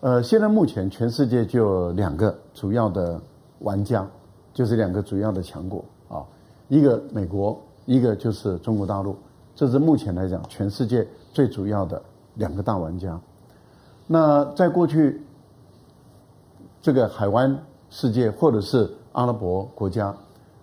[0.00, 3.20] 呃，现在目前全世界就两个主要的
[3.58, 4.08] 玩家，
[4.54, 6.24] 就是两个主要的强国啊，
[6.68, 9.14] 一个美国，一个就是中国大陆，
[9.54, 12.02] 这是目前来讲全世界最主要的
[12.36, 13.20] 两个大玩家。
[14.06, 15.20] 那在过去，
[16.80, 17.54] 这个海湾
[17.90, 20.16] 世界或者是阿拉伯国家，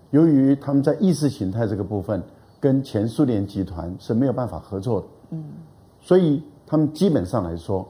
[0.10, 2.24] 由于他们在意识形态这个部分
[2.60, 5.44] 跟前苏联集团是没有办法合作的，嗯，
[6.02, 7.88] 所以他们基本上来说。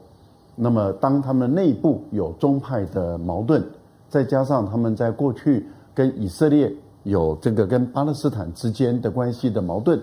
[0.60, 3.64] 那么，当他们内部有宗派的矛盾，
[4.08, 10.02] 再加上他们在过去跟以色列有这个跟巴勒斯坦之间的关系的矛盾，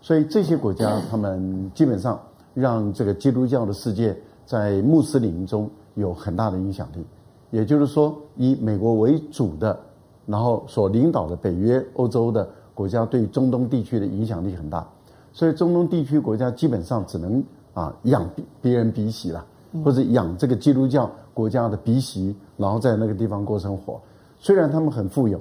[0.00, 2.18] 所以这些国家他们基本上
[2.54, 7.04] 让这个基督教的世界在穆斯林中有很大的影响力。
[7.50, 9.78] 也就是说，以美国为主的，
[10.24, 14.88] 然后所领导的北约、欧洲的国家对中东地区的影响力很大，
[15.30, 18.26] 所以中东地区国家基本上只能啊仰
[18.62, 19.44] 别人鼻息了。
[19.84, 24.00] 或者养这个基督教国家的鼻息，然后在那个地方过生活。
[24.38, 25.40] 虽然他们很富有，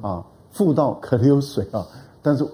[0.00, 1.86] 啊，富到可流水啊，
[2.22, 2.46] 但是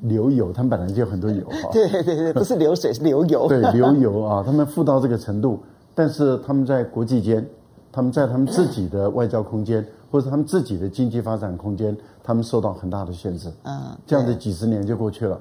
[0.00, 1.70] 流油，他们本来就有很多油哈。
[1.72, 3.48] 对对对，不是流水，是流油。
[3.48, 5.60] 对，流油 啊，他们富到这个程度，
[5.94, 7.46] 但是他们在国际间，
[7.92, 13.48] 他们在他们自己的外交空间，或者他们自己的经济发展空间，他们受到很大的限制。
[13.62, 15.40] 嗯，这样子几十年就过去了。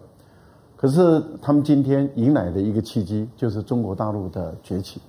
[0.81, 4.99] 可是他们今天迎来的一个契机，就是中国大陆的崛起。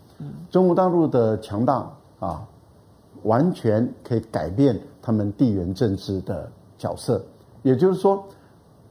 [0.51, 2.47] 中国大陆的强大啊，
[3.23, 7.25] 完全可以改变他们地缘政治的角色。
[7.63, 8.23] 也就是说，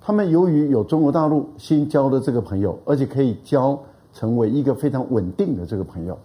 [0.02, 3.80] 他们由于有中国大陆新交的这个朋友，而且可以交
[4.12, 6.18] 成为一个非常稳定的这个朋友，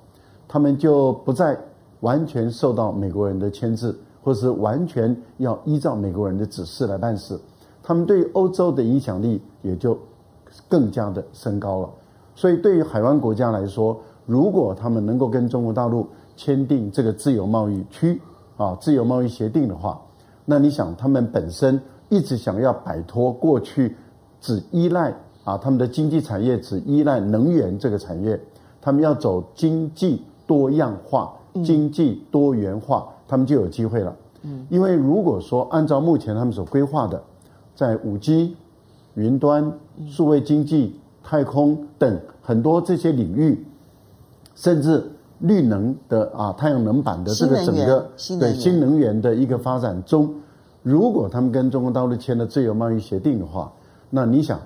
[0.49, 1.55] 他们就不再
[2.01, 7.39] 完全受到美国人的牵制，或是完全要依照美国人的指示来办事。
[7.83, 9.99] 他们对欧洲的影响力也就。
[10.69, 11.91] 更加的升高了，
[12.35, 16.07] 所以对于海湾国家来说，如果他们能够跟中国大陆
[16.37, 18.21] 签订这个自由贸易区
[18.57, 20.01] 啊自由贸易协定的话，
[20.45, 23.97] 那你想他们本身一直想要摆脱过去
[24.41, 28.41] 只依赖啊他们的经济产业只依赖能源这个产业，
[28.81, 31.33] 他们要走经济多样化、
[31.65, 34.15] 经济多元化，他们就有机会了。
[34.43, 37.23] 嗯，因为如果说按照目前他们所规划的，
[37.75, 38.57] 在五 G。
[39.17, 39.71] 云端、
[40.07, 43.67] 数位经济、太空等很多这些领域，
[44.55, 45.05] 甚至
[45.41, 50.33] 绿能的啊，太阳能板的这个整个对新能源的一个发展中，
[50.83, 53.73] 如果他们跟中国大陆签了自由贸易协定的话，
[54.09, 54.61] 那你想，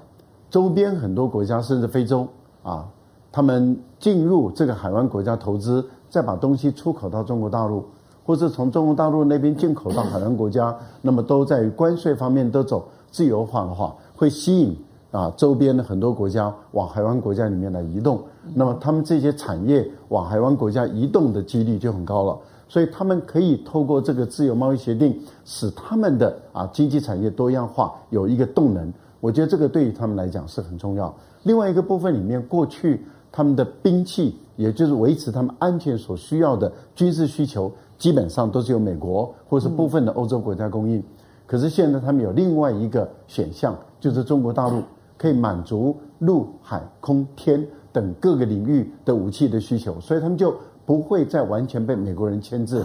[0.51, 2.27] 周边很多国家甚至非洲
[2.63, 2.87] 啊，
[3.33, 7.85] 他们进入这个海湾国家投资，再把东西出口到中国大陆，
[8.27, 13.97] 或是从中国大陆那边进口到海湾国家，那么都在于关税方面都走自由化的话。
[14.21, 14.77] 会吸引
[15.13, 18.23] 啊周边的很多国家往海湾国家里面来移动，
[18.55, 28.93] 那么他们这些产业往海湾国家移动的几率就很高了，所以他们可以透过这个自由贸易协定，使他们的啊经济产业多样化有一个动能。
[29.21, 31.15] 我觉得这个对于他们来讲是很重要。
[31.45, 33.03] 另外一个部分里面，过去
[33.33, 41.03] 他们的兵器，也就是维持他们安全所需要的军事需求，基本上都是由美国或是部分的欧洲国家供应。
[41.47, 43.75] 可是现在他们有另外一个选项。
[44.01, 44.83] 就是中国大陆
[45.17, 50.55] 可以满足陆海空天等各个领域的武器的需求，所以他们就
[50.87, 52.85] 不会再完全被美国人牵制。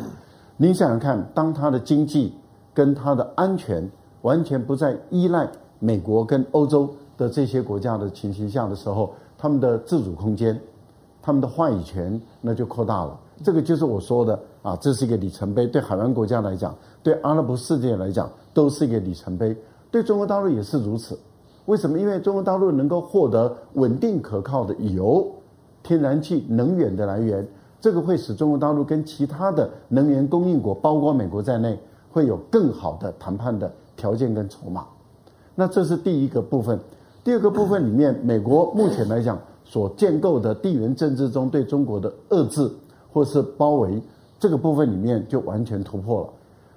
[0.58, 2.34] 你想想看，当他的经济
[2.74, 3.90] 跟他的安全
[4.22, 5.50] 完全不再依赖
[5.80, 10.60] 美国跟欧洲的这些国家的情形下的时候，他们的自主空间、
[11.22, 13.20] 他们的话语权那就扩大了。
[13.44, 16.74] 这个就是我说的啊，这是一个里程碑，对海湾国家来讲，
[17.04, 19.56] 对阿拉伯世界来讲，都是一个里程碑。
[19.96, 21.18] 对中国大陆也是如此，
[21.68, 21.98] 为什么？
[21.98, 25.26] 因为中国大陆能够获得稳定可靠的油、
[25.82, 27.48] 天然气、能源的来源，
[27.80, 31.80] 这个会使中国大陆跟其他的能源供应国，包括美国在内，
[32.12, 34.86] 会有更好的谈判的条件跟筹码。
[35.56, 36.78] 那这是第一个部分。
[37.24, 42.70] 第二个部分里面，美国目前来讲所建构的地缘政治中对中国的遏制
[43.14, 44.02] 或是包围，
[44.42, 46.28] 这个部分里面就完全突破了。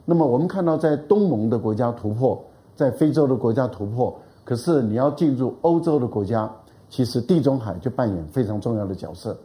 [0.05, 2.41] 那么我们看到，在东盟的国家突破，
[2.79, 6.49] 在非洲的国家突破，可是你要进入欧洲的国家，
[6.89, 9.37] 其实地中海就扮演非常重要的角色。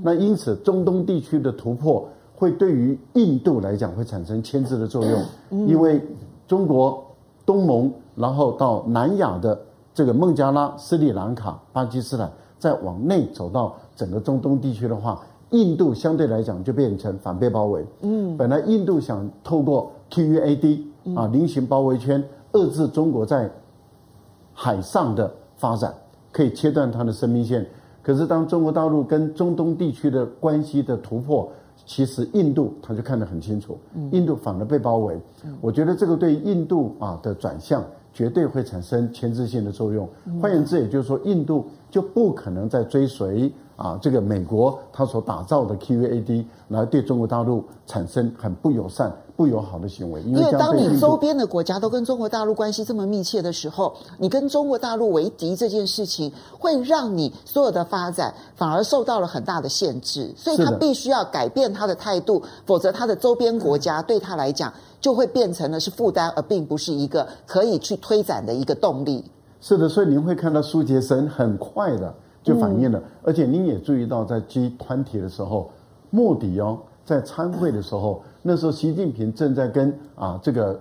[0.00, 6.02] 那因此，中东地区的突破会对于印度来讲会产生牵制的作用，因为
[6.46, 7.04] 中国、
[7.44, 9.60] 东盟，然后到南亚的
[9.92, 15.20] 这个孟加拉、斯里兰卡、巴基斯坦，再往内走到整个中东地区的话，
[15.50, 17.84] 印度相对来讲就变成反被包围。
[18.00, 20.80] 嗯，本来印度想透过 QUAD
[21.14, 23.50] 啊，菱形包围圈，遏制中国在
[24.52, 25.94] 海上的发展，
[26.32, 27.66] 可以切断它的生命线。
[28.02, 31.50] 可是当中国大陆跟中东地区的关系的突破，
[31.84, 33.78] 其实印度他就看得很清楚，
[34.12, 35.20] 印度反而被包围。
[35.60, 40.08] 我觉得这个对印度啊的转向绝对会产生牵制性的作用。
[40.40, 43.52] 换言之，也就是说，印度就不可能再追随。
[43.78, 69.24] 啊，这个美国他所打造的 QAD 来对中国大陆产生很不友善、不友好的行为，因为当你周边的国家都跟中国大陆关系这么密切的时候，你跟中国大陆为敌这件事情，会让你所有的发展反而受到了很大的限制，所以他必须要改变他的态度，否则他的周边国家对他来讲就会变成了是负担，而并不是一个可以去推展的一个动力。
[69.60, 72.12] 是的，所以您会看到苏杰生很快的。
[72.48, 75.70] 就反映了，而且您也注意到，在 G 团体的时候，
[76.08, 80.80] 莫迪哦，在参会的时候，那时候习近平正在跟啊这个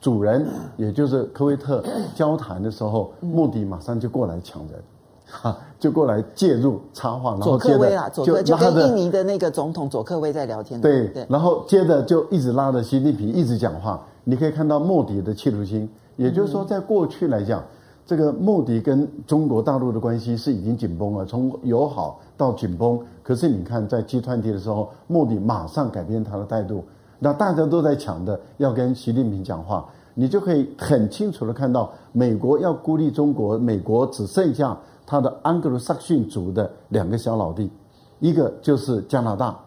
[0.00, 0.44] 主人，
[0.76, 1.84] 也就是科威特
[2.16, 4.82] 交谈的时候，莫迪马上就过来抢人，
[5.30, 17.62] 哈，就过来介入插话，然后接着就跟印尼的那个总统佐科威在聊天，对对，然后接着就一直拉着习近平一直讲话，你可以看到莫迪的企图心，也就是说，在过去来讲。
[18.06, 23.00] 这个莫迪跟中国大陆的关系是已经紧绷了，从友好到紧绷。
[23.20, 26.84] 可是你看，在 G20 的时候，莫迪马上改变他的态度，
[27.18, 37.68] 那大家都在抢着要跟习近平讲话，你就可以很清楚的看到，美国要孤立中国，美国只剩下他的安格鲁萨克逊族的两个小老弟，
[38.20, 39.58] 一个就是加拿大，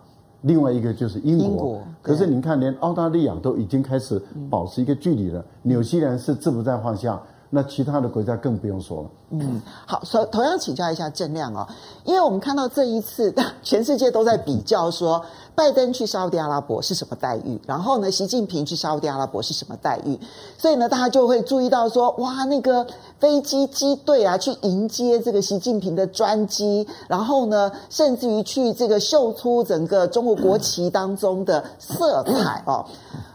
[0.44, 1.46] 另外一个就是英国。
[1.46, 7.22] 英国可是你看，连澳大利亚都已经开始保持一个距离了，嗯、纽西兰是志不在话下。
[7.50, 9.10] 那其他的国家更不用说了。
[9.32, 11.68] 嗯，好，所以同样请教一下郑亮哦，
[12.04, 13.34] 因为我们看到这一次，
[13.64, 15.24] 全世界都在比较说，
[15.56, 20.20] 拜登去沙乌地阿拉伯是什么待遇，然后呢，习近平去沙乌地阿拉伯是什么待遇，
[20.58, 22.86] 所以呢，大家就会注意到说，哇，那个
[23.20, 32.86] 飞机机队啊，去迎接这个习近平的专机，然后呢，甚至于去这个秀出整个中国国旗当中的色彩哦。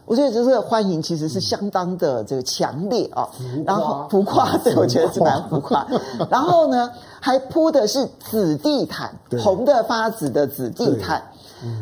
[0.07, 3.27] 我觉得这个欢迎其实是相当的这个强烈啊，
[3.64, 5.87] 然后浮夸，对，我觉得是蛮浮夸。
[6.29, 6.90] 然后呢，
[7.21, 9.11] 还铺的是紫地毯，
[9.43, 11.23] 红的发紫的紫地毯。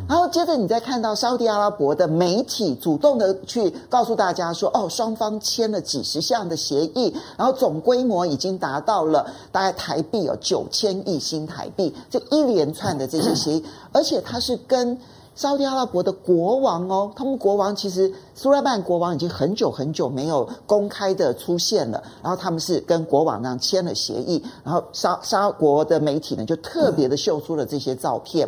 [0.09, 14.97] 然后接着你再看到沙乌地阿拉伯的媒体主动的去告诉大家说，哦，双方签了几十项的协议，然后总规模已经达到了大概台币有九千亿新台币，这一连串的这些协议， 而且它是跟。
[15.35, 28.47] 沙特阿拉伯的国王哦，他们国王其实苏莱曼国王已经很久很久没有公开的出现了，然后他们是跟国王那样签了协议，然后沙沙国的媒体呢就特别的秀出了这些照片，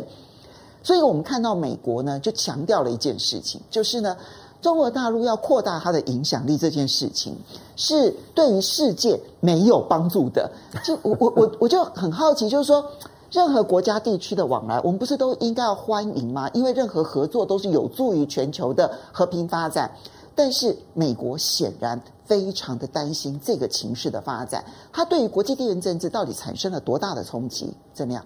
[0.83, 4.15] 所以我们看到美国呢就强调了一件事情，就是呢
[4.61, 7.35] 中国大陆要扩大它的影响力这件事情
[7.75, 10.51] 是对于世界没有帮助的，
[10.83, 12.85] 就我我我我就很好奇，就是说。
[13.35, 16.49] 任何国家地区的往来，我们不是都应该要欢迎吗？
[16.53, 19.91] 因为任何合作都是有助于全球的和平发展。
[20.33, 27.73] 但是美国显然非常的担心这个情势的发展，它对于国际地缘政治到底产生了多大的冲击？
[27.93, 28.23] 怎么样？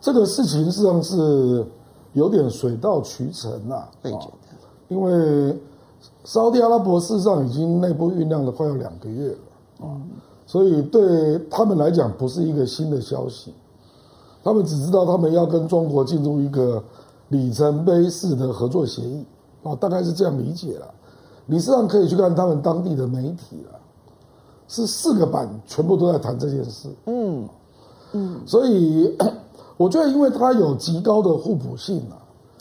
[0.00, 1.66] 这个事情实际上是
[2.14, 3.86] 有点水到渠成呐。
[4.02, 4.32] 我觉得，
[4.88, 5.58] 因为
[6.24, 9.92] 沙乌地阿拉伯事实上已经内部酝酿了快要两个月了啊。
[9.92, 10.10] 嗯
[10.54, 13.52] 所以对他们来讲不是一个新的消息，
[14.44, 16.80] 他们只知道他们要跟中国进入一个
[17.30, 19.26] 里程碑式的合作协议
[19.64, 20.86] 啊，大概是这样理解了。
[21.46, 23.80] 你实际上可以去看他们当地的媒体了，
[24.68, 26.88] 是四个版全部都在谈这件事。
[27.06, 27.48] 嗯
[28.12, 29.12] 嗯，所以
[29.76, 32.14] 我觉得，因为它有极高的互补性啊，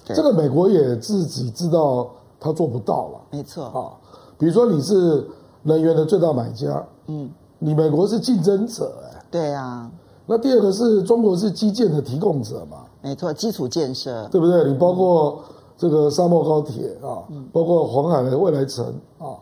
[0.04, 3.22] 这个美国也自己知道他做不到了。
[3.30, 3.94] 没错啊，
[4.40, 5.24] 比如说你是
[5.62, 7.30] 能源的最大买家，嗯。
[7.64, 9.90] 你美国是竞争者哎、欸，对啊。
[10.26, 14.66] 那第二个是中国是基建的提供者嘛，没错，基础建设，对不对？
[14.70, 15.40] 你包括
[15.78, 18.86] 这个沙漠高铁啊，嗯、包括黄海的未来城
[19.18, 19.40] 啊，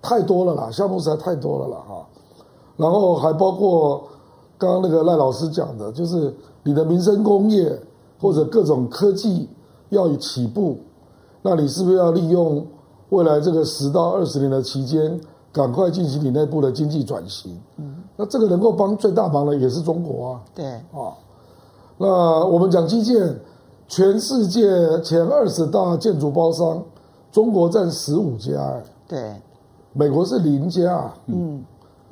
[0.00, 2.06] 太多了啦，项目实在太多了啦哈。
[2.76, 4.04] 然后还包括
[4.58, 7.76] 刚刚那个赖老师讲的，就是你的民生工业
[8.20, 9.48] 或者各种科技
[9.90, 10.78] 要起步，
[11.42, 12.64] 那你是不是要利用
[13.10, 15.20] 未来这个十到二十年的期间，
[15.54, 17.58] 赶快进行你内部的经济转型？
[17.76, 20.40] 嗯，那这个能够帮最大忙的也是中国啊。
[20.54, 21.14] 对啊，
[21.96, 23.38] 那我们讲基建，
[23.86, 24.68] 全世界
[25.02, 26.82] 前二十大建筑包商，
[27.30, 29.32] 中国占十五家，哎，对，
[29.92, 31.64] 美国是零家，嗯。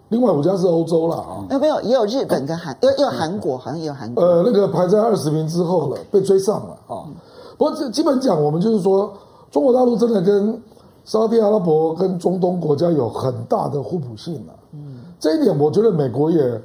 [0.09, 4.23] 另外五家是欧洲了啊，有没有也有日本跟韩，也有韩国，好像也有韩国。
[4.23, 7.09] 呃，那个排在二十名之后了，被追上了啊。
[7.57, 9.11] 不过这基本讲，我们就是说，
[9.51, 10.63] 中国大陆真的跟
[11.05, 14.55] 沙特阿拉伯跟中东国家有很大的互补性了。
[14.73, 16.63] 嗯，这一点我觉得美国也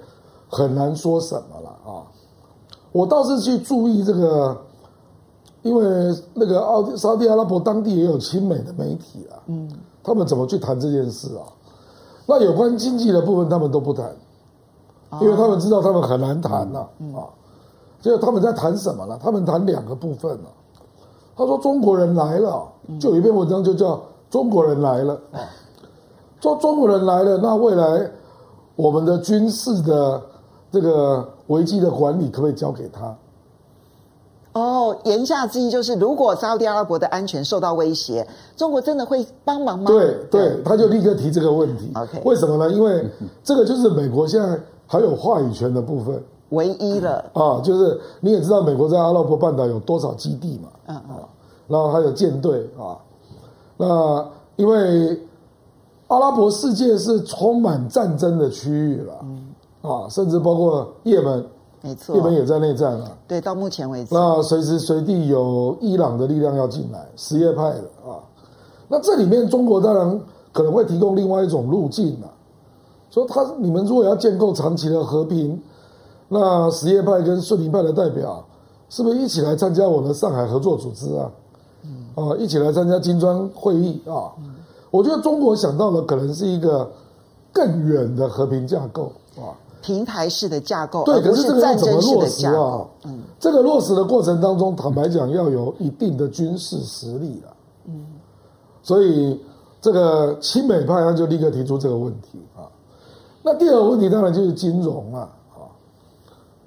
[0.50, 2.04] 很难说什么了啊。
[2.92, 4.58] 我倒是去注意这个，
[5.62, 9.70] 因为那个奥沙特阿拉伯当地也有亲美的媒体啊，嗯，
[10.04, 11.44] 他们怎么去谈这件事啊？
[12.26, 14.16] 那有关经济的部分，他们都不谈，
[15.22, 16.80] 因为他们知道他们很难谈呐
[17.16, 17.28] 啊。
[18.00, 19.20] 就他们在谈什么呢？
[19.22, 20.50] 他们谈两个部分了。
[21.36, 22.68] 他说中国人来了，
[23.00, 25.40] 就有一篇文章就叫“中国人来了”啊。
[26.40, 28.12] 说中国人来了，那未来
[28.76, 30.22] 我们的军事的
[30.72, 33.18] 这个危机的管理，可不可以交给他？
[34.54, 38.26] 哦，言下之意就是，如果沙特阿拉伯的安全受到威胁，
[38.56, 39.86] 中国真的会帮忙吗？
[39.88, 41.92] 对对，他就立刻提这个问题。
[41.96, 42.72] OK，为什么呢？
[42.72, 43.04] 因为
[43.44, 50.70] 这个就是美国现在还有话语权的部分，唯一了啊，就是你也知道，美国在阿拉伯半岛有多少基地嘛？
[50.88, 51.16] 嗯嗯，
[51.68, 52.94] 然后还有舰队啊。
[53.78, 55.20] 那因为
[56.08, 61.46] 阿拉伯世界是充满战争的区域了，嗯啊，甚至包括也门。
[61.80, 63.16] 没错，也门也在内战了。
[63.28, 68.18] 对，到目前为止，那随时随地有伊朗的力量要进来，什叶派的啊。
[68.88, 70.20] 那这里面中国当然
[70.52, 72.28] 可能会提供另外一种路径了，
[73.12, 75.62] 说他你们如果要建构长期的和平，
[76.28, 78.44] 那什叶派跟逊尼派的代表
[78.90, 81.30] 是不是一起来参加我的上海合作组织啊？
[82.18, 84.34] 啊，一起来参加金砖会议啊？
[84.90, 86.90] 我觉得中国想到的可能是一个
[87.54, 89.54] 更远的和平架构啊。
[89.84, 92.84] 平台式的架构，对，可是这个要怎么落实啊？
[93.06, 97.54] 嗯，这个落实的过程当中，坦白讲，要有一定的军事实力了。
[97.86, 98.06] 嗯，
[98.82, 99.40] 所以
[99.80, 102.66] 这个亲美派他就立刻提出这个问题啊。
[103.44, 105.70] 那第二个问题当然就是金融啊，啊，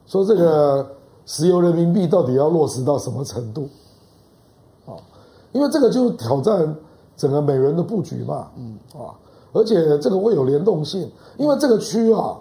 [0.07, 0.89] 说这个
[1.27, 3.69] 石油人民币到底要落实到什么程度？
[5.51, 6.77] 啊，因为这个就挑战
[7.17, 8.49] 整个美元的布局嘛。
[8.57, 9.15] 嗯啊，
[9.53, 12.37] 而且这个会有联动性，因为这个区啊。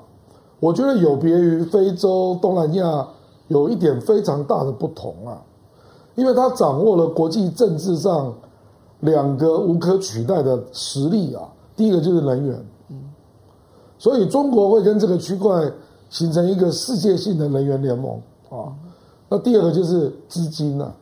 [0.62, 3.07] 我觉得有别于非洲、东南亚，
[3.47, 5.41] 有一点非常大的不同啊，
[6.16, 8.34] 因为它掌握了国际政治上
[8.99, 11.47] 两个无可取代的实力啊。
[11.78, 13.03] 第一个就是能源，嗯
[13.97, 15.72] 所以中国会跟这个区块
[16.10, 18.76] 形成一个世界性的能源联盟啊。
[19.30, 20.93] 那第二个就是资金呢？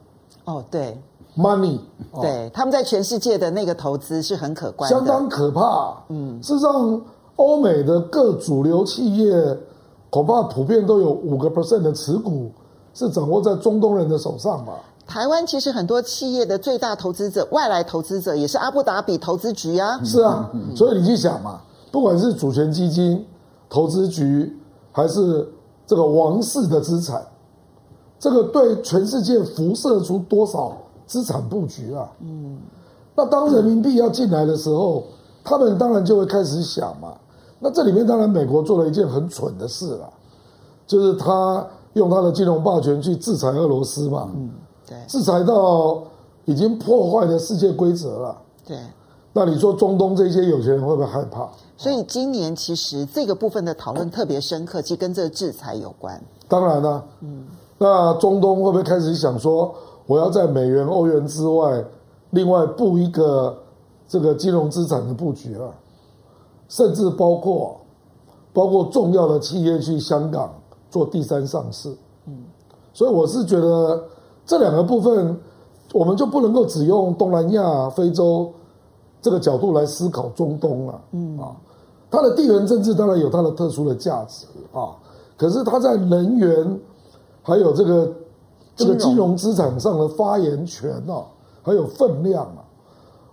[0.45, 0.95] 哦，对
[1.37, 1.79] ，money，
[2.21, 5.95] 对，他们在全世界的那个投资是很可观的，相当可怕。
[6.09, 7.01] 嗯，事实上。
[7.37, 9.31] 欧美的各主流企业
[10.09, 12.49] 恐怕普遍都有五个 percent 的持股
[12.95, 14.73] 是掌握在中东人的手上吧？
[15.05, 20.03] 台湾其实很多企业的最大投资者、外来投资者也是阿布达比投资局啊。
[20.03, 21.61] 是啊，所以你去想嘛，
[21.91, 23.23] 不管是主权基金、
[23.69, 24.57] 投资局，
[24.91, 25.47] 还是
[25.85, 27.23] 这个王室的资产，
[28.17, 30.75] 这个对全世界辐射出多少
[31.07, 32.07] 资产布局啊？
[32.19, 32.59] 嗯，
[33.15, 35.05] 那当人民币要进来的时候，
[35.43, 37.13] 他们当然就会开始想嘛。
[37.59, 40.07] 那这里面当然，美国做了一件很蠢的事了，
[40.85, 44.51] 就是他用他的金融霸权去制裁俄罗斯嘛，嗯，
[44.85, 46.03] 对，制裁到
[46.45, 48.37] 已经破坏了世界规则了，
[48.67, 48.77] 对。
[49.33, 51.47] 那你说中东这些有钱人会不会害怕？
[51.77, 56.19] 所以今年其实这个部分的讨论特别深刻，其实跟这个制裁有关。
[56.47, 57.45] 当然了，嗯，
[57.77, 59.75] 那中东会不会开始想说，
[60.07, 61.85] 我要在美元、欧元之外，
[62.31, 63.55] 另外布一个
[64.07, 65.69] 这个金融资产的布局啊？
[66.69, 67.77] 甚至包括
[68.51, 70.53] 包括重要的企业去香港
[70.89, 71.95] 做第三上市，
[72.25, 72.43] 嗯，
[72.91, 74.03] 所以我是觉得
[74.45, 75.39] 这两个部分，
[75.93, 78.51] 我们就不能够只用东南亚、非洲
[79.21, 81.37] 这个角度来思考中东了，嗯。
[81.39, 81.55] 啊，
[82.09, 84.95] 它的地缘政治当然有它的特殊的价值啊，
[85.37, 86.79] 可是它在能源
[87.43, 88.11] 还有这个
[88.77, 91.25] 这个金融资产上的发言权啊，
[91.61, 92.63] 还有分量啊，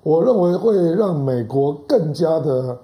[0.02, 2.76] 我认为会让美国更加的。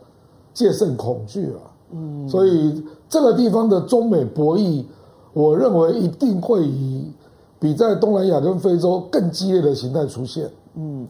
[0.53, 4.85] 戒慎恐惧啊，嗯，所以这个地方的中美博弈，
[5.33, 7.09] 我认为一定会以
[7.61, 11.07] 比在东南亚跟非洲更激烈的形态出现，嗯，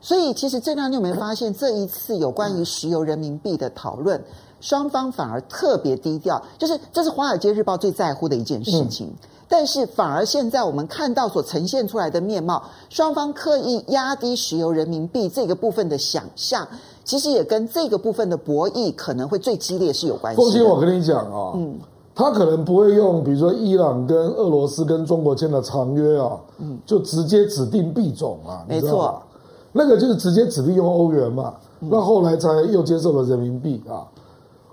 [0.00, 4.22] 所以其实郑亮你有没有发现，这一次有关于石油人民币的讨论，
[4.60, 9.12] 双方反而特别低调，就是这是《华尔街日报》最在乎的一件事情。
[9.56, 16.66] 但是反而现在我们看到所呈现出来的面貌，双方刻意压低石油人民币这个部分的想象，
[17.04, 20.42] 其实也跟这个部分的博弈可能会最激烈是有关系。
[20.42, 21.78] 凤馨，我跟你讲啊，嗯，
[22.16, 29.22] 他可能不会用，比如说伊朗跟俄罗斯跟中国签的长约啊，嗯，就直接指定币种啊，没错，
[29.70, 34.02] 那个就是直接指定用欧元嘛，那后来才又接受了人民币啊。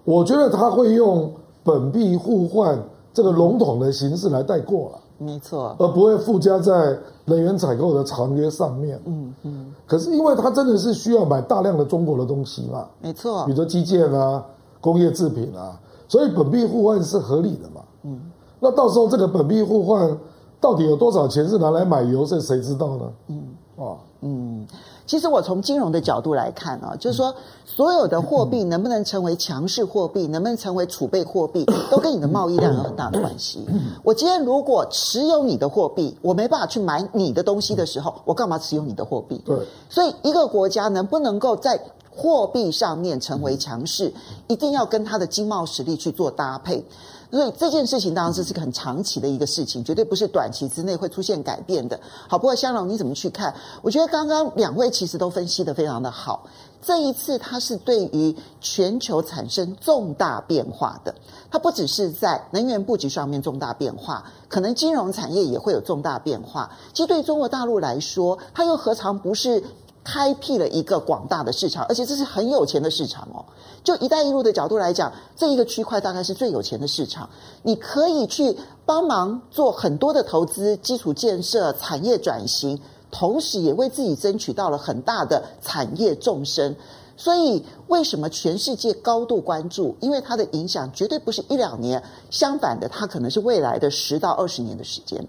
[0.06, 1.32] 我觉得他会用
[1.64, 2.82] 本币互换。
[3.14, 9.02] 这个笼统的形式来带过了，没错，而不会附加在能源采购的长约上面。
[9.06, 9.74] 嗯嗯。
[9.86, 14.44] 可是因为它真的是需要买大量的中国的东西嘛，没错，比如说基建啊、
[14.80, 17.82] 工业制品啊，所以本币互换是合理的嘛。
[18.04, 18.20] 嗯。
[18.60, 20.18] 那到时候这个本币互换
[20.60, 23.12] 到底有多少钱是拿来买油，这谁知道呢？
[23.28, 23.44] 嗯。
[23.78, 23.98] 啊。
[24.22, 24.66] 嗯。
[25.12, 27.36] 其实我从金融的角度来看啊，就是说
[27.66, 33.68] 所有的货币能不能成为强势货币，能不能成为储备货币， 都跟你的贸易量有很大的关系。
[34.04, 39.38] 我今天如果持有你的货币，我没办法去买你的东西的时候，我干嘛持有你的货币？
[39.46, 39.58] 对。
[39.90, 41.78] 所以一个国家能不能够在
[42.14, 44.14] 货币上面成为强势，
[44.48, 46.86] 一定要跟它的经贸实力去做搭配。
[47.32, 51.98] 所以这件事情当然是是个很长期的一个事情，绝对不是短期之内会出现改变的。
[52.28, 53.56] 好，不过香龙你怎么去看？
[53.82, 56.46] 我觉得刚刚两位其实都分析得非常的好。
[56.82, 61.16] 这一次它是对于全球产生重大变化的，
[61.50, 66.70] 它不只是在能源布局上面重大变化，可能金融产业也会有重大变化。
[66.92, 69.64] 其实对中国大陆来说，它又何尝不是？
[70.04, 73.46] 开辟了一个广大的市场，而且这是很有钱的市场哦。
[73.84, 77.30] 就“一带一路”的角度来讲，这一个区块大概是最有钱的市场。
[77.64, 82.80] 你可以去帮忙做很多的投资、基础建设、产业转型，
[83.10, 86.76] 同时也为自己争取到了很大的产业纵深。
[87.18, 89.96] 所以，为什么全世界高度关注？
[90.00, 95.28] 因为它的影响绝对不是一两年，相反的，它可能是未来的十到二十年的时间。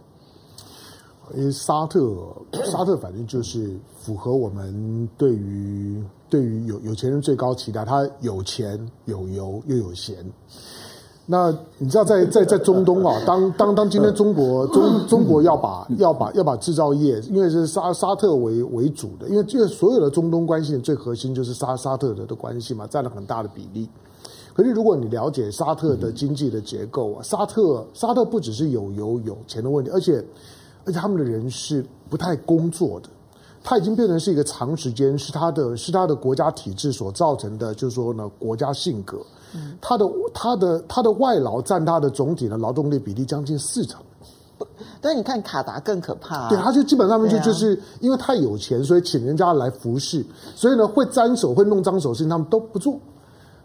[1.35, 2.15] 因为沙特，
[2.65, 10.17] 沙特反正就是符合我们对于对于有有钱人最高期待，他有钱有油又有闲。
[11.25, 23.89] 那你知道在，在在中东啊，当当当今天中国中中国要把要把要把制造业，因为是沙沙特为为主的，因为这个所有的中东关系最核心就是沙沙特的的关系嘛，占了很大的比例。
[24.53, 30.23] 可是如果你了解沙特的经济的结构啊，沙特沙特不只是有油有钱的问题，而且。
[30.85, 33.09] 而且他们的人是不太工作的，
[33.63, 39.19] 他已经变成是一个长时间是他的是他的国家体制所造成的，就是说呢，国家性格，
[39.81, 44.01] 他的他的他的外劳占他的总体的劳动力比例将近四成。
[45.01, 50.25] 但你看卡达更可怕，啊，对，他就基本上面就就是因为太有钱，所以请人家来服侍，
[50.55, 52.97] 所以呢会沾手会弄脏手的事情他们都不做，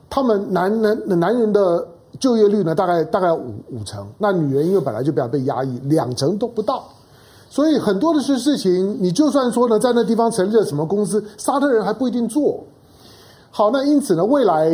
[0.10, 1.88] 他们男人男人的
[2.20, 6.90] 就业率呢大概大概五五成，那女人因为本来就比较被压抑，两成都不到。
[7.50, 12.64] 所以很多的事事情，你就算说呢，在那地方成立了什么公司，沙特人还不一定做。
[13.50, 14.70] 好，那因此呢，未来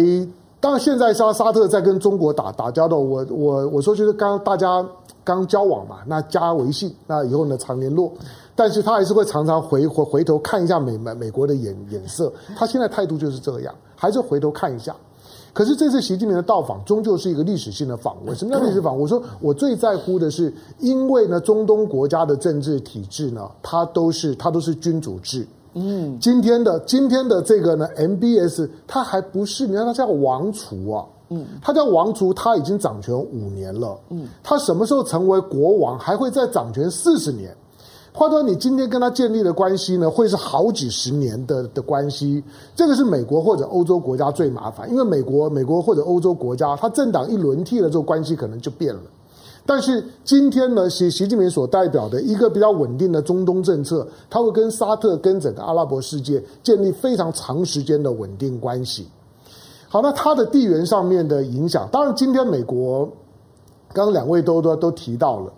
[0.59, 4.86] 当然现在沙沙特在跟中国打打交道，我我我说就是刚大家
[5.24, 8.11] 刚交往嘛，那加微信，那以后呢常联络，
[8.55, 14.95] 但是他还是会常常回回回头看一下美美美国的眼眼色，他现在态度就是这样，还是回头看一下。
[15.54, 18.36] 可是这次习近平的到访，终究是一个历史性的访问。
[18.36, 19.04] 什么叫历史访问？
[19.04, 25.45] 我说我最在乎的是，因为呢，中东国家的政治体制呢，它都是它都是君主制。
[25.76, 33.97] 嗯，今天的今天的这个呢，MBS，它还不是，你看它叫王储啊，嗯，它叫王储，他已经掌权五年了。
[34.10, 37.56] 嗯，他什么时候成为国王，还会再掌权四十年。
[38.16, 42.43] 话说，你今天跟他建立的关系呢，会是好几十年的的关系。
[42.76, 49.01] 这个是美国或者欧洲国家最麻烦，因为美国、美国或者欧洲国家，它政党一轮替了之后，关系可能就变了。
[49.66, 59.07] 但是今天呢，习习近平所代表的一个比较稳定的中东政策，他会跟沙特、跟整个阿拉伯世界建立非常长时间的稳定关系。
[59.89, 63.09] 好，那它的地缘上面的影响，当然今天美国，
[63.91, 65.51] 刚刚两位都都都提到了，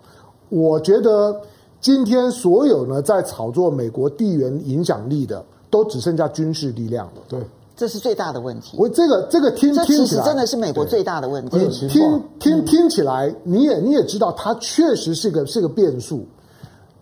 [0.48, 1.38] 我觉得。
[1.80, 7.22] 今天所有呢，在炒作美国地缘影响力的，都只剩下军事力量了。
[7.28, 7.40] 对，
[7.76, 8.76] 这是最大的问题。
[8.78, 11.58] 我这个这个听听起来真的是美国最大的问题。
[11.88, 16.24] 听听听起来，你也你也知道，它确实是个是个变数。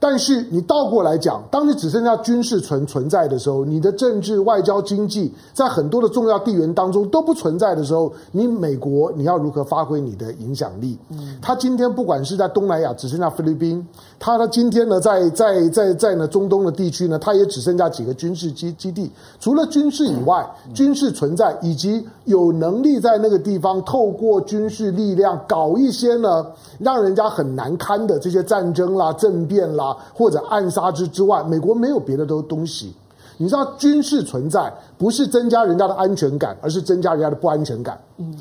[0.06, 10.98] 但是你倒过来讲，当你只剩下军事存存在的时候，你的政治、外交、经济在很多的重要地缘当中都不存在的时候，你美国你要如何发挥你的影响力？
[11.08, 13.82] 嗯，他今天不管是在东南亚只剩下菲律宾，
[14.18, 19.10] 他他今天呢在在在在呢中东的地区呢，他也只剩下几个军事基基地。
[19.40, 26.44] 除了军事以外，军事存在以及有能力在那个地方透过军事力量搞一些呢
[26.78, 29.93] 让人家很难堪的这些战争啦、政变啦。
[30.14, 32.92] 或者暗杀之之外，美国没有别的都东西。
[33.36, 38.00] 你知道，军事存在不是增加人家的安全感，而是增加人家的不安全感。
[38.18, 38.32] 嗯，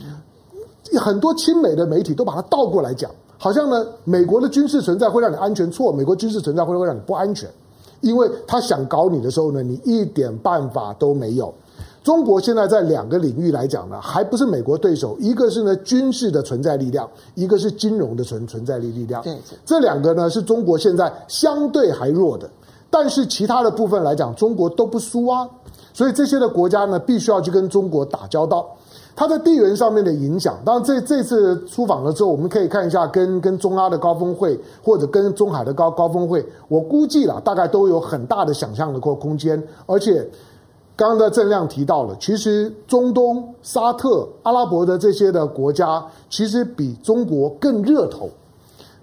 [0.99, 5.71] 很多亲美的媒体都把它倒过来讲，好像呢，美国的军事存在会让你安全。
[5.71, 7.49] 错，美国军事存在会会让你不安全，
[8.01, 11.51] 因为他想搞你的时候呢，你一点办法都没有。
[12.03, 15.15] 中国现在在两个领域来讲呢，还不是美国对手。
[15.21, 19.23] 一个是呢军事的存在力量，一个是金融的存存在力力量。
[19.23, 22.49] 对，这两个呢是中国现在相对还弱的，
[22.89, 25.49] 但是其他的部分来讲，中国都不输啊。
[25.93, 28.67] 所以这些的国家呢，必须要去跟中国打交道。
[29.15, 40.29] 它在地缘上面的影响，当然这这次出访了之后，我们可以看一下跟跟中阿的高峰会，或者跟中海的高高峰会，我估计啦，大概都有很大的想象的空空间，而且。
[40.95, 48.29] 刚刚的郑亮提到了，其实中东、沙特、阿拉伯的这些的国家，其实比中国更热头。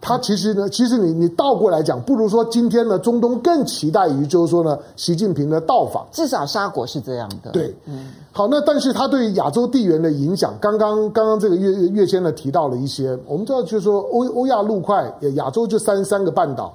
[0.03, 6.07] 他其实呢，其实你你倒过来讲，不如说今天呢，中东更期待于就是说呢，习近平的到访。
[6.11, 7.51] 至少沙国是这样的。
[7.51, 16.73] 对，嗯，好，那但是他对亚洲地缘的影响，刚刚刚刚这个月月先呢提到了一些，我们知道就是说欧欧亚陆块，亚洲就三三个半岛，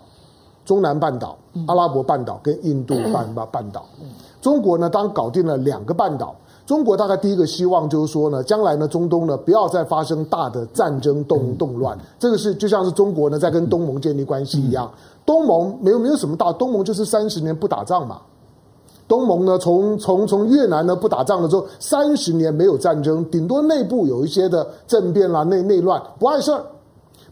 [0.64, 1.36] 中南半岛、
[1.66, 3.88] 阿拉伯半岛跟印度半半半岛。
[4.02, 4.08] 嗯
[4.46, 6.36] 中国呢，当搞定了两个半岛，
[6.68, 11.98] 中国大概第一个希望就是说呢，将来呢，中东呢不要再发生大的战争动动乱。
[12.20, 14.88] 这个是就像是中国呢在跟东盟建立关系一样，
[15.26, 18.22] 东盟没有没有什么大，东盟就是三十年不打仗嘛。
[19.08, 26.64] 东盟呢，从从从越南呢不打仗了之后，三十年没有战争，顶多内部有一些的政变啦、内内乱，不碍事儿，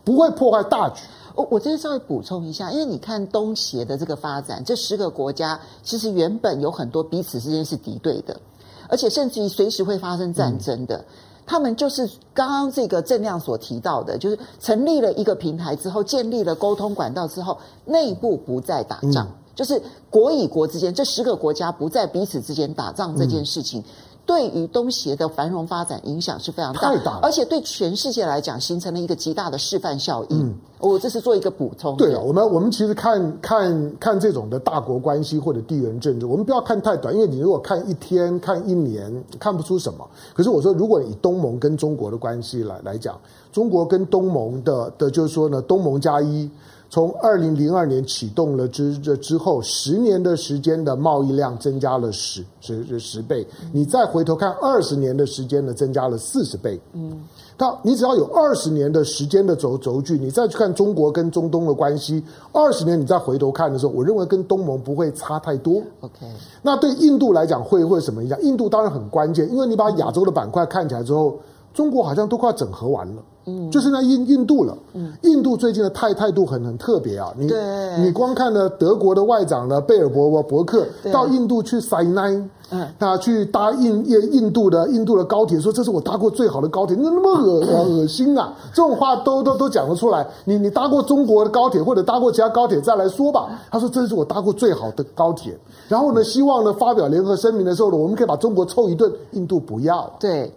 [0.03, 1.03] 不会破坏大局。
[1.36, 8.40] 我我这边稍微补充一下，因为你看东协的这个发展，这十个国家其实原本有很多彼此之间是敌对的，
[8.88, 10.98] 而且甚至于随时会发生战争的。
[10.98, 11.06] 嗯、
[11.46, 23.82] 他们就是刚刚这个郑亮所提到的，就是成立了一个平台之后，建立了沟通管道之后，内部不再打仗，嗯、就是国与国之间这十个国家不再彼此之间打仗这件事情。
[23.82, 23.84] 嗯
[24.26, 30.40] 对于东协的繁荣发展影响是非常大，大而且对全世界来讲形成了一个极大的示范效应。
[30.40, 31.98] 嗯，我这是做一个补充。
[31.98, 40.08] 对啊，我们我们其实看看看这种的大国关系或者地缘政治，我们不要看太短，因为你如果看一天、看一年，看不出什么。
[40.34, 43.20] 可是我说，如果以东盟跟中国的关系来来讲，
[43.52, 46.50] 中国跟东盟的的，就是说呢，东盟加一。
[46.94, 53.44] 从二零零二年启动了之这之后，十年的时间的贸易量增加了十十十倍。
[53.72, 56.80] 你再回头看二十年的时间呢，增加了四十倍。
[56.94, 57.20] 嗯，
[57.58, 65.82] 那你只要有二十年的时间的轴轴距，你再去看中国跟中东的关系，二十年你再回头看的时候，我认为跟东盟不会差太多。
[66.02, 66.28] OK，
[66.62, 68.39] 那对印度来讲会会什么影响？
[68.44, 71.39] 印度当然很关键，因为你把亚洲的板块看起来之后，
[71.74, 73.22] 中国好像都快整合完了。
[73.46, 74.78] 嗯，就是那印印度了。
[74.94, 77.34] 嗯，印度最近的态态度很很特别啊。
[77.38, 77.60] 你对
[78.00, 82.32] 你光看了德国的外长呢，贝尔伯伯克到印度去塞奈，
[82.70, 88.54] 嗯，他去搭印印印度的印度的高铁，说这是我搭过最好的高铁，那那么恶恶心啊！
[88.74, 90.26] 这种话都都都讲得出来。
[90.46, 93.50] 你你搭过中国的高铁或者搭过其他高铁再来说吧。
[93.70, 95.54] 他说这是我搭过最好的高铁。
[95.90, 99.12] 然后呢，希望呢发表联合声明的时候呢，我们可以把中国凑一顿。
[99.32, 100.10] 印度不要。
[100.18, 100.50] 对。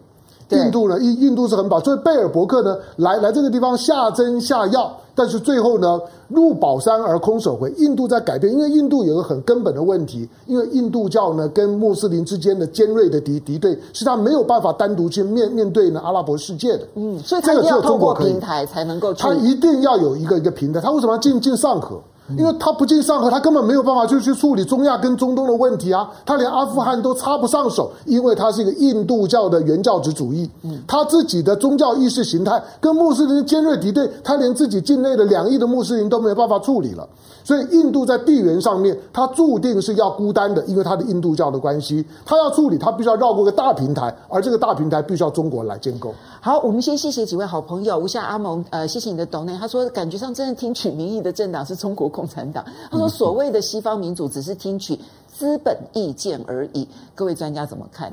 [0.50, 0.98] 印度呢？
[1.00, 7.70] 印印度是很宝，所以贝尔伯克呢来来这个地方下针下药，但是最后呢入宝山而空手回。
[7.78, 16.86] 印度在改变，因为印度有个很根本的问题，因为印度教呢跟穆斯林之间的尖锐的敌敌对，是他没有办法单独去面面对呢阿拉伯世界的。
[16.94, 20.80] 嗯，所以他一定要通过平台才能够，他一定要有一个一个平台。
[20.80, 22.00] 他为什么要进进上合？
[22.36, 26.10] 因为他不进上合，他根本没有办法就去处理中亚跟中东的问题啊！
[26.24, 30.50] 他连阿富汗都插不上手，因为他是一个印度教的原教旨主义，
[30.86, 37.08] 他自己的宗教意识形态跟穆斯林尖锐敌对，他连自己境内的两亿的穆斯林都没有办法处理了。
[37.44, 46.12] 所以，印度在地缘上面，他注定是要孤单的，因为他的印度教的关系，他要处理，他必须要绕过个大平台，而这个大平台必须要中国来建构。
[46.40, 49.56] 好，我们先谢谢几位好朋友，吴夏阿蒙，呃，谢谢你的 donate。
[49.60, 52.64] 他说，感觉上真正听取民意的政党是中国共产党。
[52.90, 54.98] 他说，所谓的西方民主只是听取
[55.28, 56.88] 资本意见而已。
[57.14, 58.10] 各位专家怎么看？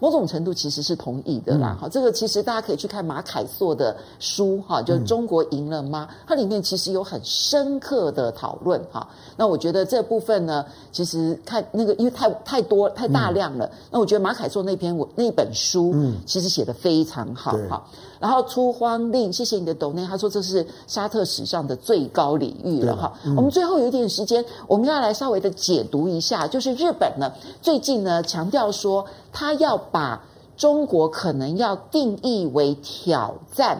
[0.00, 1.78] 某种程度其实是同意的啦。
[1.80, 6.08] 好、嗯，这个其实大家可以去看马凯硕的书哈，就中国赢了吗？
[6.10, 9.08] 嗯、它里面其实有很深刻的讨论哈。
[9.34, 13.64] 那我觉得这部分呢，其实看那个因为太太多太大量了。
[13.66, 17.82] 嗯、那我觉得马凯硕那篇我那本书，嗯，其实写的非常好哈。
[18.24, 23.12] 然后出荒令，谢谢你的抖内，他说这是沙特史上的最高礼遇了哈。
[23.26, 30.24] 嗯、我们最后有一点时间，我们要来稍微的解读一下，就是日本呢最近呢强调说，他要把
[30.56, 33.78] 中国可能要定义为挑战，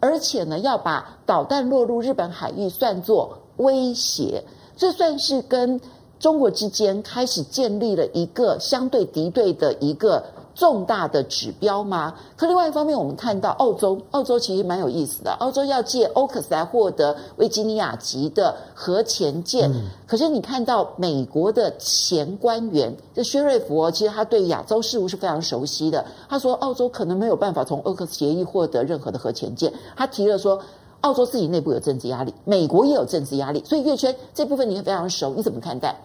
[0.00, 4.42] 而且呢要把导弹落入日本海域算作威胁，
[4.76, 5.80] 这算是跟
[6.18, 10.24] 中国之间开始建立了一个相对敌对的一个。
[10.54, 12.14] 重大的指标吗？
[12.36, 15.32] 可另外一方面，我们看到澳洲，澳洲其实蛮有意思的。
[15.40, 26.04] 澳洲要借 AUKUS 来获得维吉尼亚级的核潜舰，嗯、可是你看到美国的前官员，这薛瑞福哦，其实他对亚洲事务是非常熟悉的。
[26.28, 29.72] 他说，澳洲可能没有办法从 AUKUS 协议获得任何的核潜舰。
[29.96, 30.60] 他提了说，
[31.00, 36.00] 澳洲自己内部有政治压力，美国也有政治压力，所以月圈这部分你也非常熟，你怎么看待？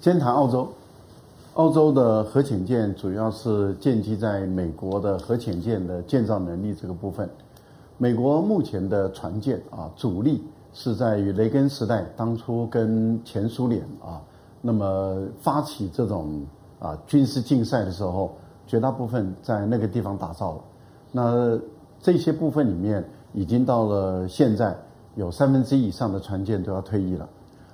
[0.00, 0.66] 先谈澳洲。
[1.56, 7.26] 澳洲的核潜舰主要是建基在美国的核潜舰的建造能力这个部分。
[7.96, 10.44] 美国目前的船舰啊，主力
[10.74, 14.20] 是在于雷根时代当初跟前苏联啊，
[14.60, 16.44] 那么发起这种
[16.78, 18.36] 啊军事竞赛的时候，
[18.66, 20.60] 绝大部分在那个地方打造了。
[21.10, 21.58] 那
[22.02, 23.02] 这些部分里面，
[23.32, 24.76] 已经到了现在，
[25.14, 27.26] 有三分之一以上的船舰都要退役了。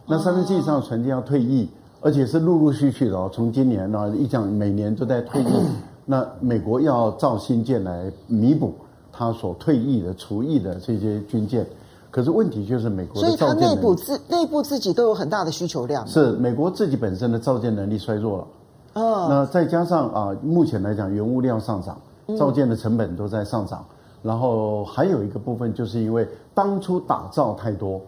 [0.07, 1.68] 那三分之一以上的船舰要退役。
[2.03, 5.46] 而且是陆陆续续的哦，从今年呢，一讲每年都在退役。
[6.05, 8.74] 那美国要造新舰来弥补
[9.12, 11.64] 他所退役的、除役的这些军舰。
[12.11, 16.05] 可是问题就是美国的造舰能力，所以它内部自内部自己都有很大的需求量。
[16.07, 18.46] 是美国自己本身的造舰能力衰弱了。
[18.94, 19.26] 哦。
[19.30, 21.96] 那再加上啊，目前来讲，原物料上涨，
[22.36, 23.84] 造舰的成本都在上涨。
[24.22, 28.00] 然后还有一个部分，就是因为当初打造太多。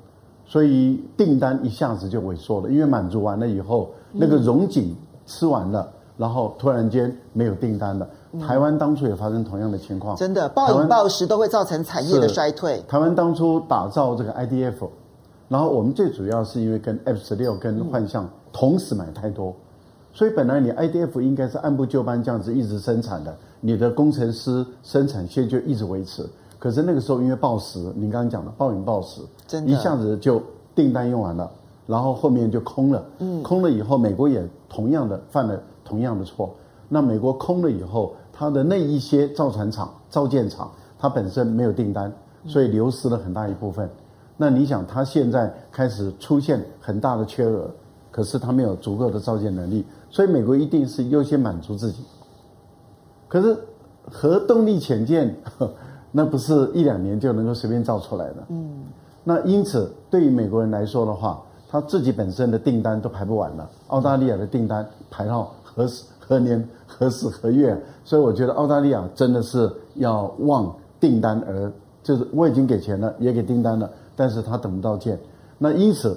[0.46, 4.94] 所以订单一下子就萎缩了，因为满足完了以后，那个荣景
[5.26, 8.08] 吃完了，然后突然间没有订单了。
[8.40, 12.82] 台湾当初也发生同样的情况，真的暴饮暴食都会造成产业的衰退。
[12.88, 14.88] 台湾当初打造这个 IDF，
[15.48, 19.54] 然后我们最主要是因为跟 F 十六跟幻象同时买太多，
[20.12, 26.28] 所以本来你 IDF 应该是按部就班这样子一直生产的，你的工程师生产线就一直维持。
[26.64, 30.42] 可是那个时候因为暴食，您刚刚讲的暴饮暴食，真的一下子就
[30.74, 31.50] 订单用完了，
[31.86, 33.04] 然后后面就空了。
[33.18, 36.54] 嗯，空了以后，美国也同样的犯了同样的错。
[36.88, 42.10] 那美国空了以后，它的那一些造船厂、造舰厂，它本身没有订单，
[42.46, 43.86] 所以流失了很大一部分。
[44.38, 47.70] 那你想，它现在开始出现很大的缺额，
[48.10, 52.02] 可是它没有足够的造舰能力，所以美国一定是优先满足自己。
[53.28, 53.54] 可是
[54.10, 55.36] 核动力潜舰。
[56.16, 58.36] 那不是一两年就能够随便造出来的。
[58.48, 58.84] 嗯，
[59.24, 63.68] 那因此对于美国人来说的话，他自己本身的订单都排不完了。
[63.88, 67.76] 澳大利亚的订单排到何时何年何时何月？
[68.04, 71.72] 所以我觉得澳大利亚真的是要望订单而，
[72.04, 75.18] 就是我已经给钱了，也给订单了，但是他等不到件。
[75.58, 76.16] 那因此，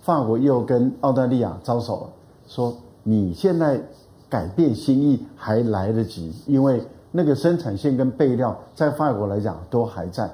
[0.00, 2.08] 法国又跟澳大利亚招手了，
[2.46, 3.78] 说你现在
[4.30, 6.82] 改变心意还来得及，因为。
[7.10, 10.30] 那个生产线跟备料在法国来讲都还在，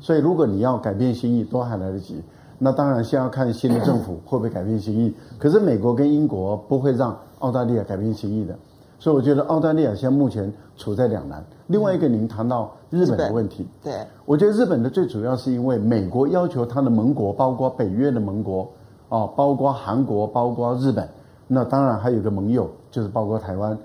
[0.00, 2.22] 所以如果你要改变心意，都还来得及。
[2.58, 5.12] 那当然先要看新的政府会不会改变心意。
[5.36, 8.56] 可是美国跟英国不会让澳大利亚改变心意的，
[9.00, 11.44] 所以我觉得澳大利亚现在目前处在两难。
[11.66, 18.70] 另外一个，您谈到日本的问题，对，我觉得日本的最主要是因为美国要求它的盟国，包括北约的盟国，
[19.08, 21.08] 啊，包括韩国，包括日本，
[21.48, 23.76] 那当然还有一个盟友，就是包括台湾。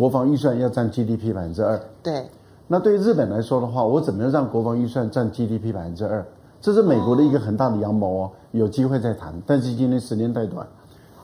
[0.00, 2.24] 国防预算要占 GDP 百分之二，对。
[2.66, 6.24] 那对于日本来说的话，我怎么样让国防预算占 GDP 百分之二？
[6.58, 8.30] 这是美国的一个很大的阳谋哦。
[8.52, 10.66] 有机会再谈，但是今天时间太短。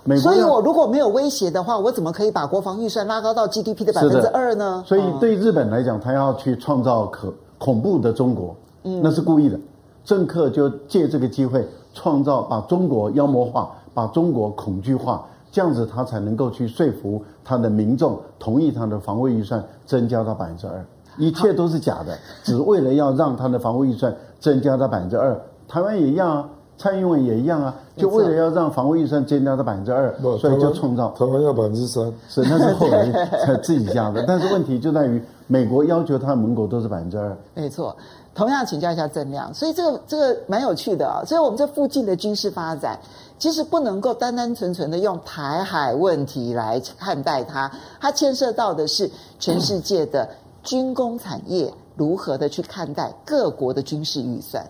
[0.05, 4.85] 美国，所以我如果没有威胁的话，我怎么可以把国防预算拉高到 GDP 的百分之二呢？
[4.87, 9.59] 所以对日本来讲，他要去创造可恐怖的中国，嗯，那是故意的。
[10.05, 15.25] 政客就借这个机会创造，把中国妖魔化，把中国恐惧化。
[15.57, 20.85] 这样子，他才能够去说服他的民众同意他的防卫预算增加到百分之二。
[21.17, 25.35] 一切都是假的， 只为了要让他的防卫预算增加到百分之二。
[25.67, 33.11] 台湾也一样啊，蔡英文也一样啊，就为了要让防卫预算增加到百分之二，所以就创造台湾要百分之三，是那是 后来
[33.47, 34.23] 才自己加的。
[34.29, 37.35] 但是问题就在于，美国要求他的盟国都是百分之二。
[37.55, 37.97] 没错，
[38.35, 41.25] 同样请教一下郑亮，所以这个这个蛮有趣的啊。
[41.25, 42.99] 所以我们这附近的军事发展。
[43.39, 47.71] 其实不能够单单纯纯的用台海问题来看待它，
[48.01, 50.29] 它牵涉到的是全世界的
[50.63, 54.67] 军工产业如何的去看待各国的军事预算。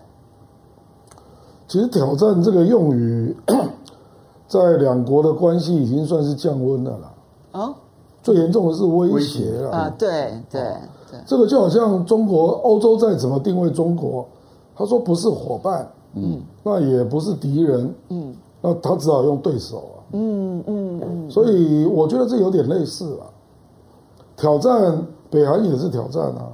[1.67, 3.35] 其实“挑战”这个用语，
[4.47, 7.13] 在两国的关系已经算是降温了啦。
[7.51, 7.75] 哦，
[8.23, 9.93] 最严重的是威胁了啊！
[9.97, 10.61] 对对
[11.09, 14.25] 对，这个就好像中国、欧洲再怎么定位中国，
[14.75, 21.29] 他说不是伙伴，嗯，那也不是敌人，嗯，那他只好用对手啊，嗯嗯嗯。
[21.29, 23.25] 所以我觉得这有点类似了。
[24.35, 26.51] 挑战北韩也是挑战啊，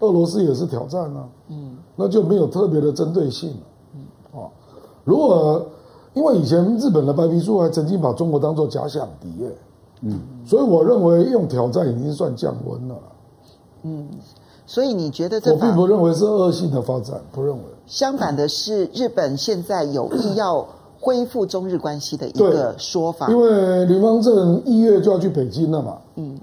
[0.00, 3.54] 俄罗斯也是挑战啊，嗯，那就没有特别的针对性
[3.94, 4.40] 嗯。
[4.40, 4.48] 啊。
[5.04, 5.66] 如果
[6.14, 9.50] 因为以前日本的白皮书还曾经把中国当做假想敌耶，
[10.02, 12.96] 嗯，所以我认为用挑战已经算降温了。
[13.82, 14.08] 嗯，
[14.66, 15.52] 所以你觉得这？
[15.52, 17.62] 我并不认为是恶性的发展，不认为。
[17.86, 20.66] 相反的是，日本现在有意要
[21.00, 23.28] 恢复中日关系的一个说法。
[23.28, 26.38] 因为林方正一月就要去北京了嘛，嗯，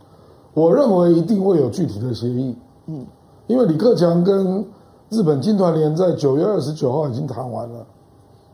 [0.54, 2.56] 我认为一定会有具体的协议，
[2.88, 3.06] 嗯，
[3.48, 4.66] 因为李克强跟
[5.10, 7.86] 日本经团联在九月二十九号已经谈完了。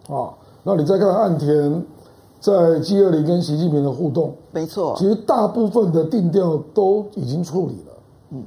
[0.09, 0.33] 啊，
[0.63, 1.85] 那你再看岸田
[2.39, 7.93] 在 G20 跟习近平的互动，没错，其实大部分的定调都已经处理了。
[8.31, 8.43] 嗯，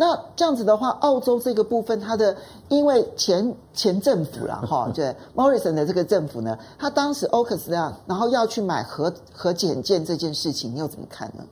[0.00, 2.34] 那这样子的话，澳洲这个部分，它的
[2.68, 11.44] 因为前前政府啦， 哈，对，Morrison 的这个政府呢，他当时 AUKUS 这样，然后要去买核核潜舰这件事情，你又怎么看呢？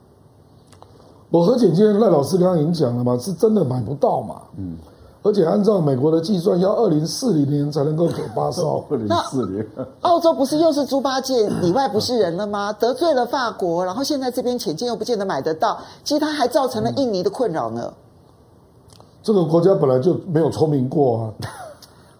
[1.29, 4.41] 我核潜舰赖老师刚刚已经讲了嘛，是真的买不到嘛？
[4.57, 4.75] 嗯。
[5.21, 8.83] 而且按照美国的计算，要二零四零年才能够给八艘。
[8.89, 9.67] 二零四零，
[9.99, 12.71] 澳洲不是又是猪八戒里外不是人了吗？
[12.71, 17.93] 得罪了法国，然后现在这边潜舰又不见得买得到，其实它还造成了印尼的困扰呢。
[19.21, 21.33] 这个国家本来就没有聪明过啊。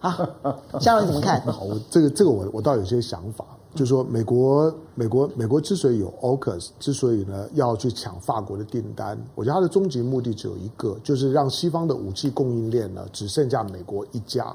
[0.00, 1.40] 好，香文怎么看？
[1.52, 3.44] 好，我这个这个我我倒有些想法。
[3.72, 14.52] 就是说，美国、美国、美国之所以有 AUKUS，之所以呢要去抢法国的订单，我觉得它的终极目的只有一个，就是让西方的武器供应链呢只剩下美国一家，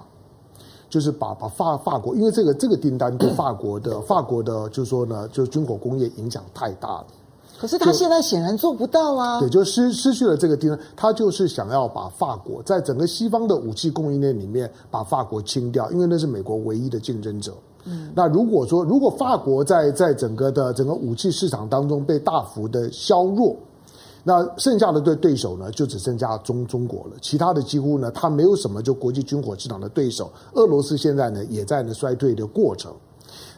[0.89, 7.05] 就是把把法法国，因为这个这个订单对法国的法国的，就是说呢，就是军火工业影响太大了。
[7.65, 9.39] 可是他现在显然做不到啊！
[9.39, 17.55] 对，就失失去了这个地方，他就是想要把法国在整个西方的武器供应链里面把法国清掉，因为那是美国唯一的竞争者。
[17.85, 23.55] 嗯，那如果说如果法国在在整个的整个武器市场当中被大幅的削弱，
[24.23, 30.31] 那剩下的对对手呢就只剩下中中国了，其他的几乎呢他没有什么就国际军火市场的对手。
[30.53, 32.93] 俄罗斯现在呢也在呢衰退的过程。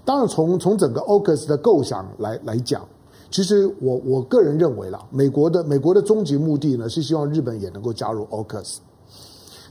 [0.05, 2.81] 当然从从整个 o c u s 的构想来来讲。
[3.29, 8.77] 其实我我个人认为啦，美国的美国的终极目的呢，是希望日本也能够加入 AUKUS，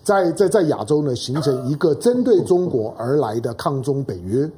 [0.03, 4.49] 在在在亚洲呢形成一个针对中国而来的抗中北约，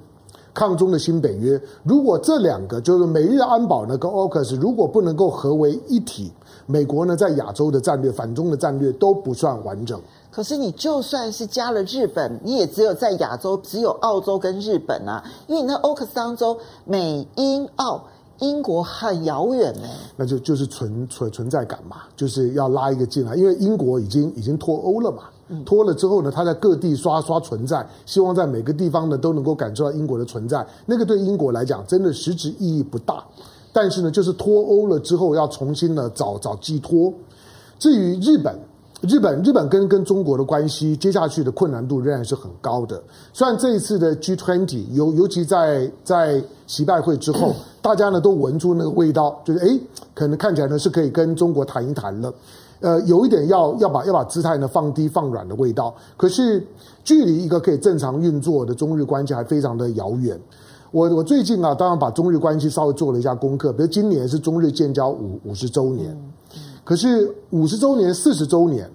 [0.53, 1.61] 抗中的新北约。
[1.85, 6.33] 如果这两个就是美日安保呢跟 AUKUS 如果不能够合为一体，
[6.67, 10.01] 美国呢在亚洲的战略反中的战略都不算完整。
[10.31, 18.03] 可是你就算是加了日本，你也只有在亚洲只有澳洲跟日本啊，因为你那 AUKUS 当中美英澳。
[18.41, 25.25] 英国很遥远呢，那就就是存存存在感嘛，就是要拉一个进来，因为英国已经已经脱欧了嘛，
[25.65, 33.25] 脱了之后呢，他在各地刷刷存在，希望在每个地方呢都能够感受到英国的存在，那个对英国来讲真的实质意义不大，
[33.73, 37.13] 但是呢，就是脱欧了之后要重新呢找找寄托。
[37.79, 38.59] 至于日本。
[39.03, 43.01] 日本日本跟跟中国的关系，接下去的困难度仍然是很高的。
[43.33, 47.55] 虽然这一次的 G20，尤尤其在在习拜会之后，
[47.89, 49.81] 大家呢都闻出那个味道，就是诶，
[50.15, 52.31] 可能看起来呢是可以跟中国谈一谈了。
[52.81, 55.95] 呃，有一点要要把要把姿态呢放低放软的味道。
[56.15, 56.63] 可是
[57.03, 60.39] 距离一个可以正常运作的中日关系还非常的遥远。
[60.91, 66.15] 我我最近啊，当然把中日关系稍微做了一下功课，比如今年是中日建交五五十周年。
[66.85, 68.87] 可是五十周年、四十周年，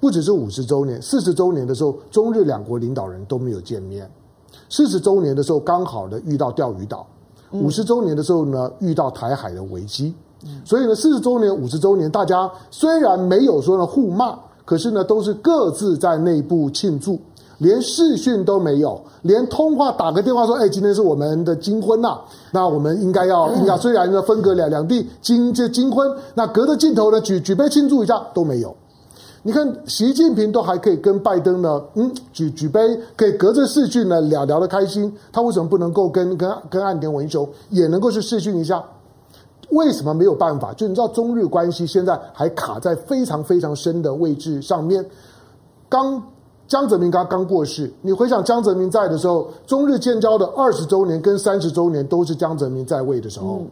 [0.00, 4.10] 不只是五十周年，四十周年的时候，中日两国领导人都没有见面。
[4.70, 7.06] 四十周年的时候，刚好呢遇到钓鱼岛；
[7.52, 10.14] 五十周年的时候呢，遇到台海的危机。
[10.64, 17.18] 所以呢，四十周年、五十周年，大家虽然没有说呢互骂，可是呢，都是各自在内部庆祝。
[17.58, 28.74] 连视讯都没有，连通话打个电话说：“哎，今天是我们的金婚呐、啊，那我们应该要应该虽然呢分隔两两地金这金婚，那隔着镜头呢举举杯庆祝一下都没有。
[29.42, 32.80] 你看习近平都还可以跟拜登呢，嗯，举举杯
[33.16, 38.82] 可以隔着视讯呢聊聊得开心，他为什么不能够跟跟跟岸田文雄也能够去视讯一下？
[39.70, 40.72] 为什么没有办法？
[40.74, 45.04] 就你知道中日关系现在还卡在非常非常深的位置上面，
[45.88, 46.22] 刚。
[46.72, 53.62] 江泽民刚刚过世，你回想江泽民在的时候，中日建交的二十周年跟三十周年都是江泽民在位的时候。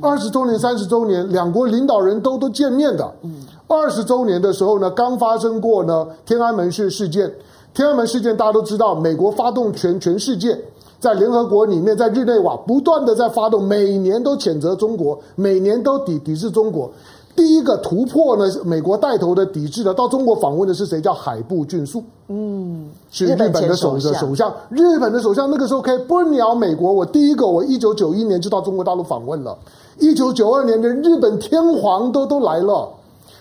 [0.00, 3.12] 二十周年、三十周年，两国领导人都都见面的。
[3.22, 3.42] 嗯。
[3.66, 7.28] 二十周年的时候呢，刚发生过呢天安门事事件。
[7.74, 10.56] 天安门事件大家都知道，美国发动全全世界
[11.00, 16.88] 在联合国里面，在日内瓦不断的在发动，每年都谴责中国，每年都抵抵制中国。
[17.36, 21.00] 第一个突破呢，美国带头的抵制的，到中国访问的是谁？
[21.00, 24.54] 叫海部俊树，嗯，是日本的首的首相。
[24.68, 29.58] 日本的首相那个时候可以不鸟美国，我第一个，我一九九一年就到中国大陆访问了。
[29.98, 32.88] 一九九二年的日本天皇都都来了，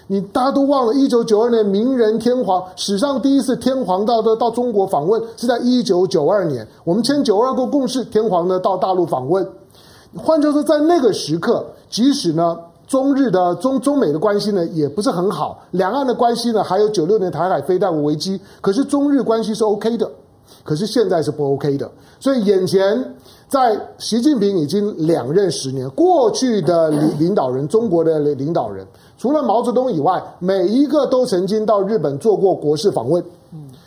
[0.07, 9.47] 你大家都忘了，一九九二年明仁天皇史上第一次天皇到到到中国访问是在一九九二年，我们签九二共共识，天皇呢到大陆访问。
[10.17, 12.57] 换句话说，在那个时刻，即使呢。
[12.93, 15.63] 中日的中中美的关系呢，也不是很好。
[15.71, 18.39] 两岸的关系呢，还有九六年台海飞弹危机。
[18.61, 20.07] 可是中日关系是 OK 的，
[20.63, 21.89] 可是现在是不 OK 的。
[22.19, 23.03] 所以眼前
[23.47, 28.85] 在习近平已经两任十年，过去的领领导人，中国的领导人，
[29.17, 33.23] 除了毛泽东以外，每一个都曾经到日本做过国事访问。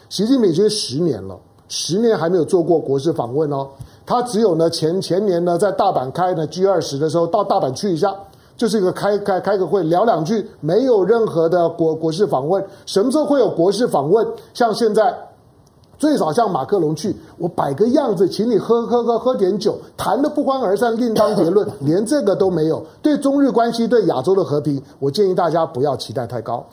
[0.09, 1.39] 习近平已经十年了，
[1.69, 3.69] 十年还没有做过国事访问哦。
[4.05, 8.13] 他只有呢前前年呢在大阪开呢 G 二十的时候到大阪去一下。
[8.57, 12.65] 就是一个开开开个会聊两句，没有任何的国国事访问。
[12.87, 14.27] 什么时候会有国事访问？
[14.55, 15.15] 像现在，
[15.99, 21.69] 最少像马克龙去，我摆个样子，请你喝喝喝喝点酒，谈的不欢而散，另当别论。
[21.81, 22.85] 连这个都没有。
[23.03, 26.65] 对中日关系，对亚洲的和平，我建议大家不要期待太高。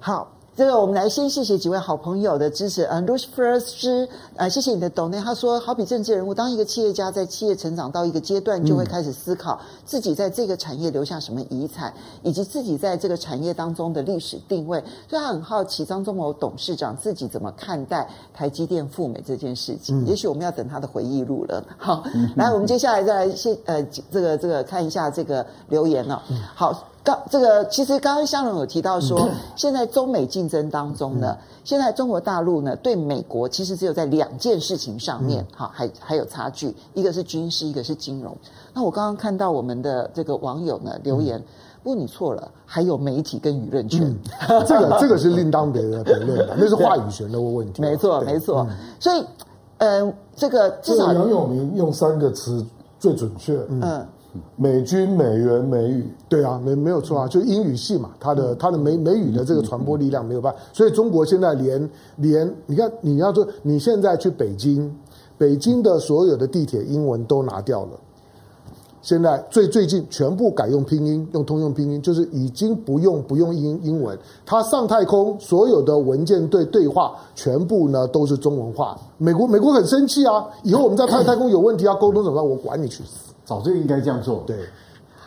[0.00, 0.28] 好。
[0.60, 2.82] 这个我们来先谢谢几位好朋友的支持。
[2.82, 4.06] 嗯 First 之
[4.36, 5.22] 呃，谢谢你的 donate。
[5.24, 11.90] 他说，好比政治人物，当一个企业家在企业成长到一个阶段，就会开始思考自己在这个产业留下什么遗产，
[12.22, 14.78] 以及自己在这个产业当中的历史定位。
[15.08, 20.04] 所以他很好奇张忠谋董事长自己怎么看待台积电赴美这件事情。
[20.04, 21.64] 也许我们要等他的回忆录了。
[21.78, 22.04] 好，
[22.36, 23.82] 来，我们接下来再来先呃，
[24.12, 26.22] 这个这个看一下这个留言了。
[26.54, 26.86] 好。
[27.10, 38.36] 刚这个其实刚刚香龙有提到说， 现在中美竞争当中呢，现在中国大陆呢对美国其实只有在两件事情上面哈还还有差距，一个是军事，一个是金融。
[38.72, 41.42] 那我刚刚看到我们的这个网友呢留言，
[41.82, 44.16] 不过你错了，还有媒体跟舆论权，
[44.66, 47.82] 这个这个是另当别论的，那是话语权的问题。
[47.82, 48.66] 没错没错，
[49.00, 49.24] 所以
[49.78, 52.64] 嗯，这个至少杨永明用三个词
[52.98, 54.06] 最准确，嗯。
[54.56, 64.94] 美军、美元、美语，对啊，没没有错啊，就英语系嘛，它的它的美美语的这个传播力量没有办法，所以中国现在连连你看，你要说你现在去北京，
[65.36, 67.90] 北京的所有的地铁英文都拿掉了，
[69.02, 74.16] 现在最最近全部改用拼音，用通用拼音，就是已经不用不用英英文，
[74.46, 82.48] 它上太空所有的文件对对话全部呢都是中文化，美国美国很生气啊，以后我们在太太空有问题要沟通怎么办？
[82.48, 83.29] 我管你去死！
[83.50, 84.44] 早就应该这样做。
[84.46, 84.56] 对，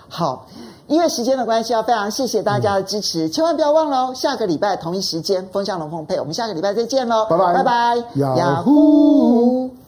[0.08, 0.48] 好，
[0.88, 4.14] 因为时间的关系，要非常谢谢大家的支持，嗯、千万不要忘了哦。
[4.16, 9.83] 下个礼拜同一时间，风向龙凤配，我们下个礼拜再见喽，拜拜拜拜，雅虎。